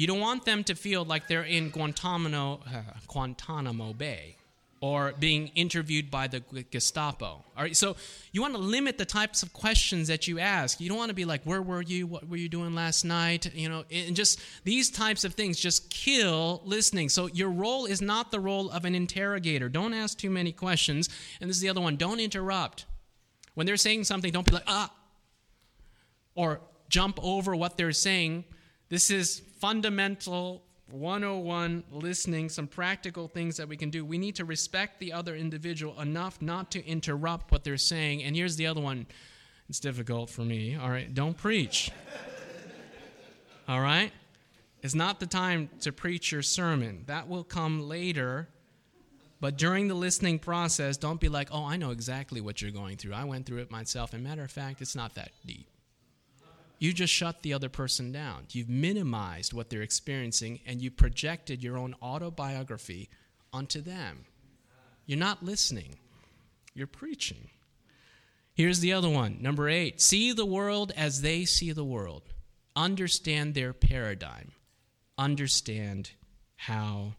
You 0.00 0.06
don't 0.06 0.20
want 0.20 0.46
them 0.46 0.64
to 0.64 0.74
feel 0.74 1.04
like 1.04 1.28
they're 1.28 1.42
in 1.42 1.68
Guantanamo, 1.68 2.60
uh, 2.66 2.82
Guantanamo 3.06 3.92
Bay. 3.92 4.36
or 4.80 5.12
being 5.18 5.48
interviewed 5.48 6.10
by 6.10 6.26
the 6.26 6.40
Gestapo. 6.70 7.26
All 7.26 7.44
right, 7.58 7.76
so 7.76 7.96
you 8.32 8.40
want 8.40 8.54
to 8.54 8.60
limit 8.60 8.96
the 8.96 9.04
types 9.04 9.42
of 9.42 9.52
questions 9.52 10.08
that 10.08 10.26
you 10.26 10.38
ask. 10.38 10.80
You 10.80 10.88
don't 10.88 10.96
want 10.96 11.10
to 11.10 11.14
be 11.14 11.26
like, 11.26 11.42
"Where 11.44 11.60
were 11.60 11.82
you? 11.82 12.06
What 12.06 12.26
were 12.26 12.38
you 12.38 12.48
doing 12.48 12.74
last 12.74 13.04
night?" 13.04 13.54
You 13.54 13.68
know, 13.68 13.84
and 13.90 14.16
just 14.16 14.40
these 14.64 14.88
types 14.88 15.22
of 15.22 15.34
things 15.34 15.60
just 15.60 15.90
kill 15.90 16.62
listening. 16.64 17.10
So 17.10 17.26
your 17.26 17.50
role 17.50 17.84
is 17.84 18.00
not 18.00 18.30
the 18.30 18.40
role 18.40 18.70
of 18.70 18.86
an 18.86 18.94
interrogator. 18.94 19.68
Don't 19.68 19.92
ask 19.92 20.16
too 20.16 20.30
many 20.30 20.50
questions. 20.50 21.10
And 21.42 21.50
this 21.50 21.58
is 21.58 21.60
the 21.60 21.68
other 21.68 21.82
one: 21.82 21.96
don't 21.96 22.20
interrupt. 22.20 22.86
When 23.52 23.66
they're 23.66 23.76
saying 23.76 24.04
something, 24.04 24.32
don't 24.32 24.46
be 24.46 24.52
like, 24.52 24.64
"Ah," 24.66 24.90
or 26.34 26.62
jump 26.88 27.18
over 27.22 27.54
what 27.54 27.76
they're 27.76 27.92
saying. 27.92 28.44
This 28.90 29.12
is 29.12 29.40
fundamental 29.60 30.64
101 30.90 31.84
listening, 31.92 32.48
some 32.48 32.66
practical 32.66 33.28
things 33.28 33.56
that 33.56 33.68
we 33.68 33.76
can 33.76 33.88
do. 33.88 34.04
We 34.04 34.18
need 34.18 34.34
to 34.34 34.44
respect 34.44 34.98
the 34.98 35.12
other 35.12 35.36
individual 35.36 35.98
enough 36.00 36.42
not 36.42 36.72
to 36.72 36.84
interrupt 36.84 37.52
what 37.52 37.62
they're 37.62 37.76
saying. 37.76 38.24
And 38.24 38.34
here's 38.34 38.56
the 38.56 38.66
other 38.66 38.80
one 38.80 39.06
it's 39.68 39.78
difficult 39.78 40.28
for 40.28 40.42
me. 40.42 40.74
All 40.74 40.90
right, 40.90 41.14
don't 41.14 41.36
preach. 41.36 41.92
All 43.68 43.80
right? 43.80 44.10
It's 44.82 44.96
not 44.96 45.20
the 45.20 45.26
time 45.26 45.70
to 45.82 45.92
preach 45.92 46.32
your 46.32 46.42
sermon, 46.42 47.04
that 47.06 47.28
will 47.28 47.44
come 47.44 47.88
later. 47.88 48.48
But 49.40 49.56
during 49.56 49.86
the 49.86 49.94
listening 49.94 50.40
process, 50.40 50.96
don't 50.96 51.20
be 51.20 51.28
like, 51.28 51.48
oh, 51.52 51.64
I 51.64 51.76
know 51.76 51.92
exactly 51.92 52.40
what 52.40 52.60
you're 52.60 52.72
going 52.72 52.96
through. 52.96 53.14
I 53.14 53.22
went 53.24 53.46
through 53.46 53.58
it 53.58 53.70
myself. 53.70 54.12
And 54.12 54.24
matter 54.24 54.42
of 54.42 54.50
fact, 54.50 54.82
it's 54.82 54.96
not 54.96 55.14
that 55.14 55.30
deep 55.46 55.69
you 56.80 56.94
just 56.94 57.12
shut 57.12 57.42
the 57.42 57.52
other 57.52 57.68
person 57.68 58.10
down. 58.10 58.46
You've 58.50 58.70
minimized 58.70 59.52
what 59.52 59.68
they're 59.68 59.82
experiencing 59.82 60.60
and 60.66 60.80
you 60.80 60.90
projected 60.90 61.62
your 61.62 61.76
own 61.76 61.94
autobiography 62.02 63.10
onto 63.52 63.82
them. 63.82 64.24
You're 65.04 65.18
not 65.18 65.44
listening, 65.44 65.96
you're 66.74 66.86
preaching. 66.86 67.50
Here's 68.54 68.80
the 68.80 68.94
other 68.94 69.10
one. 69.10 69.38
Number 69.40 69.68
eight 69.68 70.00
see 70.00 70.32
the 70.32 70.46
world 70.46 70.90
as 70.96 71.20
they 71.20 71.44
see 71.44 71.72
the 71.72 71.84
world, 71.84 72.22
understand 72.74 73.54
their 73.54 73.74
paradigm, 73.74 74.52
understand 75.18 76.12
how 76.56 77.12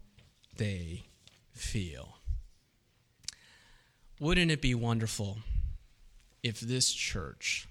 they 0.56 1.04
feel. 1.52 2.16
Wouldn't 4.18 4.50
it 4.50 4.60
be 4.60 4.74
wonderful 4.74 5.38
if 6.42 6.58
this 6.58 6.92
church 6.92 7.68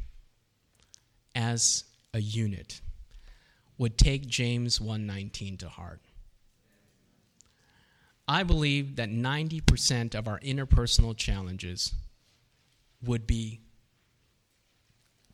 as 1.35 1.83
a 2.13 2.19
unit 2.19 2.81
would 3.77 3.97
take 3.97 4.27
James 4.27 4.79
119 4.79 5.57
to 5.57 5.69
heart. 5.69 6.01
I 8.27 8.43
believe 8.43 8.95
that 8.97 9.09
90% 9.09 10.15
of 10.15 10.27
our 10.27 10.39
interpersonal 10.39 11.17
challenges 11.17 11.93
would 13.03 13.25
be 13.25 13.61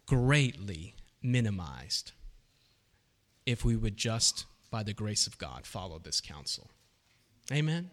greatly 0.05 0.95
minimized 1.21 2.13
if 3.45 3.63
we 3.63 3.75
would 3.75 3.97
just, 3.97 4.45
by 4.71 4.83
the 4.83 4.93
grace 4.93 5.27
of 5.27 5.37
God, 5.37 5.65
follow 5.65 5.99
this 5.99 6.21
counsel. 6.21 6.69
Amen? 7.51 7.89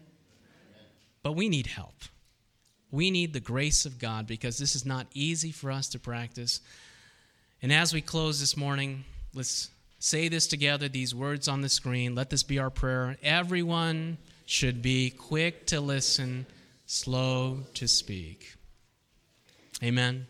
But 1.23 1.33
we 1.33 1.49
need 1.49 1.67
help. 1.67 1.95
We 2.91 3.11
need 3.11 3.33
the 3.33 3.39
grace 3.39 3.85
of 3.85 3.99
God 3.99 4.27
because 4.27 4.57
this 4.57 4.75
is 4.75 4.85
not 4.85 5.07
easy 5.13 5.51
for 5.51 5.71
us 5.71 5.89
to 5.89 5.99
practice. 5.99 6.61
And 7.61 7.73
as 7.73 7.93
we 7.93 8.01
close 8.01 8.39
this 8.39 8.55
morning, 8.55 9.05
let's 9.33 9.69
say 9.99 10.27
this 10.27 10.45
together, 10.47 10.87
these 10.87 11.15
words 11.15 11.47
on 11.47 11.61
the 11.61 11.69
screen. 11.69 12.15
Let 12.15 12.29
this 12.29 12.43
be 12.43 12.59
our 12.59 12.69
prayer. 12.69 13.17
Everyone 13.23 14.17
should 14.45 14.81
be 14.81 15.09
quick 15.09 15.65
to 15.67 15.81
listen, 15.81 16.45
slow 16.85 17.59
to 17.73 17.87
speak. 17.87 18.53
Amen. 19.83 20.27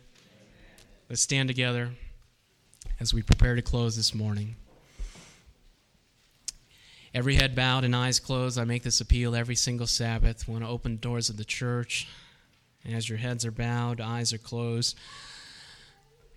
Let's 1.09 1.21
stand 1.21 1.49
together 1.49 1.91
as 2.99 3.13
we 3.13 3.21
prepare 3.21 3.55
to 3.55 3.61
close 3.61 3.95
this 3.95 4.15
morning. 4.15 4.55
Every 7.13 7.35
head 7.35 7.55
bowed 7.55 7.83
and 7.83 7.95
eyes 7.95 8.19
closed, 8.19 8.57
I 8.57 8.65
make 8.65 8.83
this 8.83 9.01
appeal 9.01 9.35
every 9.35 9.55
single 9.55 9.87
Sabbath. 9.87 10.45
I 10.47 10.51
want 10.51 10.63
to 10.63 10.69
open 10.69 10.97
doors 10.97 11.29
of 11.29 11.37
the 11.37 11.45
church. 11.45 12.07
And 12.83 12.95
as 12.95 13.07
your 13.07 13.17
heads 13.17 13.45
are 13.45 13.51
bowed, 13.51 14.01
eyes 14.01 14.33
are 14.33 14.37
closed. 14.37 14.97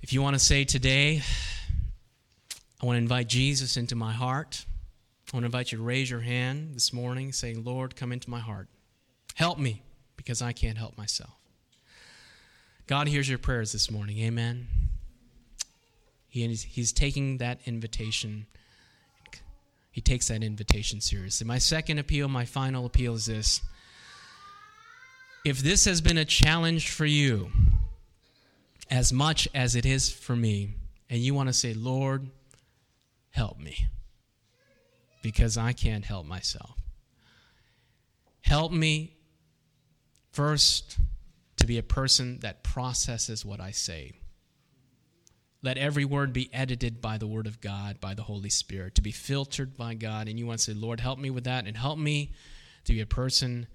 If 0.01 0.13
you 0.13 0.23
want 0.23 0.35
to 0.35 0.39
say 0.39 0.65
today, 0.65 1.23
I 2.81 2.87
want 2.87 2.95
to 2.97 3.03
invite 3.03 3.29
Jesus 3.29 3.77
into 3.77 3.97
my 3.97 4.13
heart, 4.13 4.65
I 5.33 5.37
want 5.37 5.43
to 5.43 5.47
invite 5.47 5.73
you 5.73 5.79
to 5.79 5.85
raise 5.85 6.09
your 6.09 6.21
hand 6.21 6.75
this 6.75 6.93
morning 6.93 7.33
saying, 7.33 7.65
Lord, 7.65 7.97
come 7.97 8.13
into 8.13 8.31
my 8.31 8.39
heart. 8.39 8.69
Help 9.35 9.59
me 9.59 9.83
because 10.17 10.41
I 10.41 10.53
can't 10.53 10.79
help 10.79 10.97
myself. 10.97 11.35
God 12.87 13.09
hears 13.09 13.29
your 13.29 13.39
prayers 13.39 13.73
this 13.73 13.91
morning. 13.91 14.19
Amen. 14.21 14.69
He, 16.29 16.47
he's 16.47 16.93
taking 16.93 17.39
that 17.39 17.59
invitation. 17.67 18.47
He 19.91 20.01
takes 20.01 20.29
that 20.29 20.43
invitation 20.43 21.01
seriously. 21.01 21.47
My 21.47 21.59
second 21.59 21.99
appeal, 21.99 22.29
my 22.29 22.45
final 22.45 22.87
appeal 22.87 23.15
is 23.15 23.27
this. 23.27 23.61
If 25.45 25.59
this 25.59 25.85
has 25.87 26.01
been 26.01 26.19
a 26.19 26.25
challenge 26.25 26.89
for 26.91 27.05
you, 27.05 27.51
as 28.91 29.13
much 29.13 29.49
as 29.55 29.75
it 29.75 29.85
is 29.85 30.11
for 30.11 30.35
me, 30.35 30.75
and 31.11 31.21
you 31.21 31.35
want 31.35 31.49
to 31.49 31.53
say, 31.53 31.75
Lord, 31.75 32.29
help 33.31 33.59
me, 33.59 33.89
because 35.23 35.57
I 35.57 35.73
can't 35.73 36.05
help 36.05 36.27
myself. 36.27 36.75
Help 38.41 38.73
me 38.73 39.17
first 40.33 40.99
to 41.57 41.67
be 41.67 41.79
a 41.79 41.83
person 41.83 42.39
that 42.41 42.63
processes 42.63 43.45
what 43.45 43.61
I 43.61 43.73
say. 43.73 44.13
Let 45.61 45.77
every 45.77 46.05
word 46.05 46.33
be 46.33 46.49
edited 46.53 47.01
by 47.01 47.19
the 47.19 47.27
Word 47.27 47.49
of 47.49 47.61
God, 47.61 48.01
by 48.01 48.15
the 48.15 48.23
Holy 48.23 48.49
Spirit, 48.49 48.95
to 48.95 49.03
be 49.03 49.11
filtered 49.11 49.77
by 49.77 49.95
God. 49.95 50.29
And 50.29 50.39
you 50.39 50.47
want 50.47 50.61
to 50.61 50.65
say, 50.65 50.73
Lord, 50.73 51.01
help 51.01 51.19
me 51.19 51.31
with 51.31 51.45
that, 51.45 51.67
and 51.67 51.77
help 51.77 51.99
me 51.99 52.33
to 52.85 52.93
be 52.93 53.01
a 53.01 53.07
person 53.07 53.67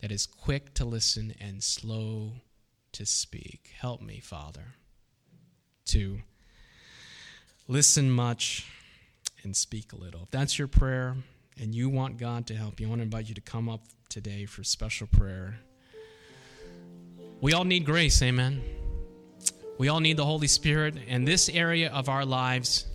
that 0.00 0.10
is 0.10 0.26
quick 0.26 0.74
to 0.74 0.84
listen 0.84 1.32
and 1.40 1.62
slow 1.62 2.32
to 2.92 3.06
speak. 3.06 3.72
Help 3.78 4.00
me, 4.00 4.20
Father, 4.20 4.74
to 5.86 6.20
listen 7.68 8.10
much 8.10 8.66
and 9.42 9.56
speak 9.56 9.92
a 9.92 9.96
little. 9.96 10.24
If 10.24 10.30
that's 10.30 10.58
your 10.58 10.68
prayer 10.68 11.16
and 11.60 11.74
you 11.74 11.88
want 11.88 12.18
God 12.18 12.46
to 12.48 12.54
help 12.54 12.80
you, 12.80 12.86
I 12.86 12.88
want 12.90 13.00
to 13.00 13.04
invite 13.04 13.28
you 13.28 13.34
to 13.34 13.40
come 13.40 13.68
up 13.68 13.82
today 14.08 14.44
for 14.44 14.64
special 14.64 15.06
prayer. 15.06 15.58
We 17.40 17.52
all 17.52 17.64
need 17.64 17.86
grace, 17.86 18.20
amen. 18.22 18.62
We 19.78 19.88
all 19.88 20.00
need 20.00 20.18
the 20.18 20.26
Holy 20.26 20.46
Spirit, 20.46 20.96
and 21.08 21.26
this 21.26 21.48
area 21.48 21.90
of 21.90 22.10
our 22.10 22.26
lives 22.26 22.86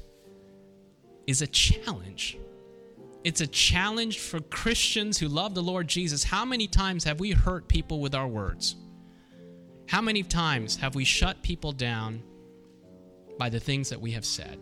is 1.25 1.41
a 1.41 1.47
challenge. 1.47 2.37
It's 3.23 3.41
a 3.41 3.47
challenge 3.47 4.19
for 4.19 4.39
Christians 4.39 5.17
who 5.17 5.27
love 5.27 5.55
the 5.55 5.63
Lord 5.63 5.87
Jesus. 5.87 6.23
How 6.23 6.45
many 6.45 6.67
times 6.67 7.03
have 7.05 7.19
we 7.19 7.31
hurt 7.31 7.67
people 7.67 7.99
with 8.01 8.13
our 8.13 8.27
words? 8.27 8.75
How 9.87 10.01
many 10.01 10.23
times 10.23 10.77
have 10.77 10.95
we 10.95 11.05
shut 11.05 11.41
people 11.41 11.71
down 11.71 12.23
by 13.37 13.49
the 13.49 13.59
things 13.59 13.89
that 13.89 14.01
we 14.01 14.11
have 14.11 14.25
said? 14.25 14.59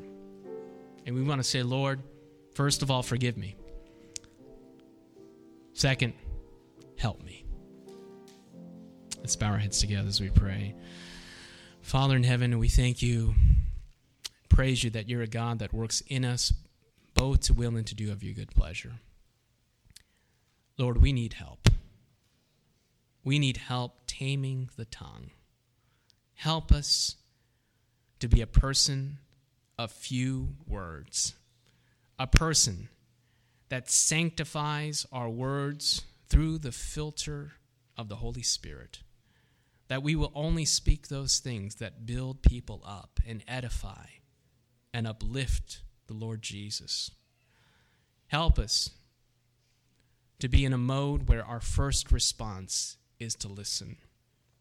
And 1.05 1.15
we 1.15 1.23
want 1.23 1.39
to 1.39 1.43
say, 1.43 1.63
Lord, 1.63 2.01
first 2.53 2.81
of 2.81 2.91
all, 2.91 3.03
forgive 3.03 3.38
me. 3.38 3.55
Second, 5.73 6.13
help 6.97 7.23
me. 7.23 7.45
Let's 9.19 9.36
bow 9.36 9.51
our 9.51 9.57
heads 9.57 9.79
together 9.79 10.07
as 10.07 10.19
we 10.19 10.29
pray. 10.29 10.75
Father 11.81 12.15
in 12.15 12.23
heaven, 12.23 12.59
we 12.59 12.67
thank 12.67 13.01
you, 13.01 13.36
praise 14.49 14.83
you 14.83 14.89
that 14.91 15.09
you're 15.09 15.21
a 15.21 15.27
God 15.27 15.59
that 15.59 15.73
works 15.73 16.01
in 16.07 16.25
us 16.25 16.53
both 17.13 17.41
to 17.41 17.53
will 17.53 17.75
and 17.75 17.88
to 17.88 17.95
do 17.95 18.12
of 18.12 18.23
your 18.23 18.33
good 18.33 18.51
pleasure. 18.51 18.93
Lord, 20.77 21.01
we 21.01 21.13
need 21.13 21.33
help. 21.33 21.69
We 23.23 23.39
need 23.39 23.57
help 23.57 24.01
taming 24.07 24.69
the 24.75 24.86
tongue. 24.86 25.31
Help 26.33 26.71
us 26.71 27.15
to 28.19 28.27
be 28.27 28.41
a 28.41 28.47
person 28.47 29.19
of 29.77 29.91
few 29.91 30.55
words, 30.67 31.36
a 32.19 32.27
person 32.27 32.89
that 33.69 33.89
sanctifies 33.89 35.05
our 35.12 35.29
words 35.29 36.03
through 36.27 36.57
the 36.57 36.71
filter 36.71 37.53
of 37.97 38.09
the 38.09 38.17
Holy 38.17 38.43
Spirit. 38.43 38.99
That 39.88 40.03
we 40.03 40.15
will 40.15 40.31
only 40.36 40.65
speak 40.65 41.07
those 41.07 41.39
things 41.39 41.75
that 41.75 42.05
build 42.05 42.41
people 42.41 42.83
up 42.86 43.19
and 43.25 43.43
edify 43.47 44.05
and 44.93 45.07
uplift 45.07 45.81
the 46.07 46.13
Lord 46.13 46.41
Jesus. 46.41 47.12
Help 48.27 48.57
us 48.59 48.91
to 50.39 50.47
be 50.47 50.65
in 50.65 50.73
a 50.73 50.77
mode 50.77 51.27
where 51.27 51.45
our 51.45 51.59
first 51.59 52.12
response 52.12 52.97
is 53.23 53.36
to 53.36 53.47
listen, 53.47 53.97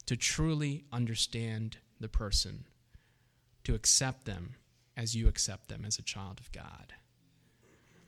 to 0.06 0.16
truly 0.16 0.84
understand 0.92 1.78
the 2.00 2.08
person, 2.08 2.64
to 3.64 3.74
accept 3.74 4.24
them 4.24 4.54
as 4.96 5.14
you 5.14 5.28
accept 5.28 5.68
them 5.68 5.84
as 5.84 5.98
a 5.98 6.02
child 6.02 6.40
of 6.40 6.50
God. 6.52 6.94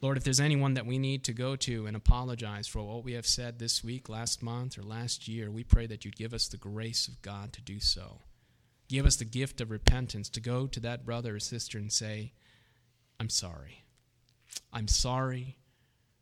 Lord, 0.00 0.16
if 0.18 0.24
there's 0.24 0.40
anyone 0.40 0.74
that 0.74 0.86
we 0.86 0.98
need 0.98 1.24
to 1.24 1.32
go 1.32 1.56
to 1.56 1.86
and 1.86 1.96
apologize 1.96 2.66
for 2.68 2.82
what 2.82 3.04
we 3.04 3.14
have 3.14 3.26
said 3.26 3.58
this 3.58 3.82
week, 3.82 4.08
last 4.08 4.42
month, 4.42 4.76
or 4.76 4.82
last 4.82 5.28
year, 5.28 5.50
we 5.50 5.64
pray 5.64 5.86
that 5.86 6.04
you'd 6.04 6.16
give 6.16 6.34
us 6.34 6.46
the 6.46 6.58
grace 6.58 7.08
of 7.08 7.22
God 7.22 7.52
to 7.54 7.62
do 7.62 7.80
so. 7.80 8.20
Give 8.88 9.06
us 9.06 9.16
the 9.16 9.24
gift 9.24 9.60
of 9.60 9.70
repentance 9.70 10.28
to 10.30 10.40
go 10.40 10.66
to 10.66 10.80
that 10.80 11.06
brother 11.06 11.36
or 11.36 11.40
sister 11.40 11.78
and 11.78 11.90
say, 11.90 12.32
I'm 13.18 13.30
sorry. 13.30 13.84
I'm 14.72 14.88
sorry 14.88 15.56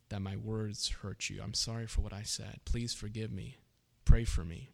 that 0.07 0.21
my 0.21 0.37
words 0.37 0.89
hurt 1.01 1.29
you. 1.29 1.41
I'm 1.43 1.53
sorry 1.53 1.87
for 1.87 2.01
what 2.01 2.13
I 2.13 2.23
said. 2.23 2.61
Please 2.65 2.93
forgive 2.93 3.33
me. 3.33 3.57
Pray 4.05 4.23
for 4.23 4.43
me. 4.43 4.69